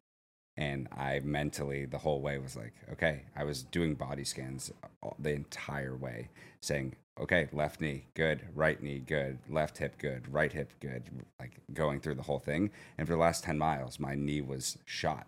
[0.58, 4.72] and I mentally the whole way was like, okay, I was doing body scans
[5.20, 6.30] the entire way,
[6.62, 11.04] saying, okay, left knee good, right knee good, left hip good, right hip good,
[11.40, 12.72] like going through the whole thing.
[12.98, 15.28] And for the last 10 miles, my knee was shot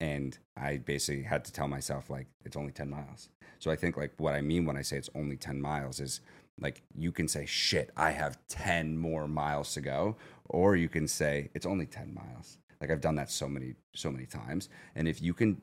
[0.00, 3.28] and I basically had to tell myself like it's only 10 miles.
[3.58, 6.20] So I think like what I mean when I say it's only 10 miles is
[6.60, 10.16] like you can say shit, I have 10 more miles to go
[10.48, 12.58] or you can say it's only 10 miles.
[12.80, 15.60] Like I've done that so many so many times and if you can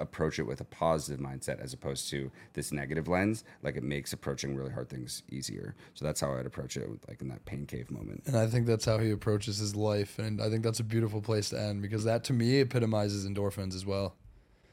[0.00, 4.12] approach it with a positive mindset as opposed to this negative lens, like it makes
[4.12, 5.74] approaching really hard things easier.
[5.94, 8.22] So that's how I'd approach it like in that pain cave moment.
[8.26, 10.18] And I think that's how he approaches his life.
[10.18, 13.74] And I think that's a beautiful place to end because that to me epitomizes endorphins
[13.74, 14.16] as well.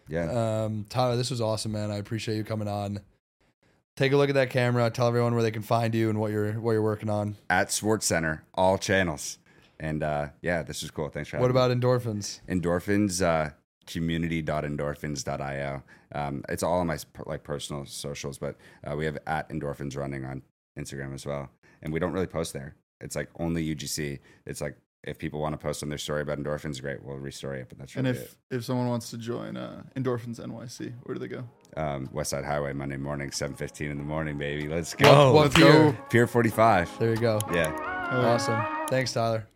[0.07, 0.63] Yeah.
[0.63, 1.91] Um, Tyler, this was awesome, man.
[1.91, 2.99] I appreciate you coming on.
[3.95, 4.89] Take a look at that camera.
[4.89, 7.35] Tell everyone where they can find you and what you're what you're working on.
[7.49, 9.37] At Sports Center, all channels.
[9.79, 11.09] And uh yeah, this is cool.
[11.09, 11.59] Thanks for having What me.
[11.59, 12.41] about endorphins?
[12.47, 13.51] endorphins uh
[13.87, 18.55] community.endorphins.io um it's all on my like personal socials but
[18.85, 20.43] uh, we have at endorphins running on
[20.77, 21.49] instagram as well
[21.81, 24.75] and we don't really post there it's like only ugc it's like
[25.05, 27.79] if people want to post on their story about endorphins great we'll restory it but
[27.79, 31.27] that's And really if if someone wants to join uh, Endorphins NYC, where do they
[31.27, 31.43] go?
[31.77, 35.55] um west side highway monday morning 7.15 in the morning baby let's go Whoa, Let's
[35.55, 35.91] pier.
[35.91, 35.97] go.
[36.11, 37.39] pier 45 There you go.
[37.51, 37.71] yeah
[38.11, 38.27] Hell yeah.
[38.33, 38.61] Awesome.
[38.87, 39.47] Thanks, Tyler.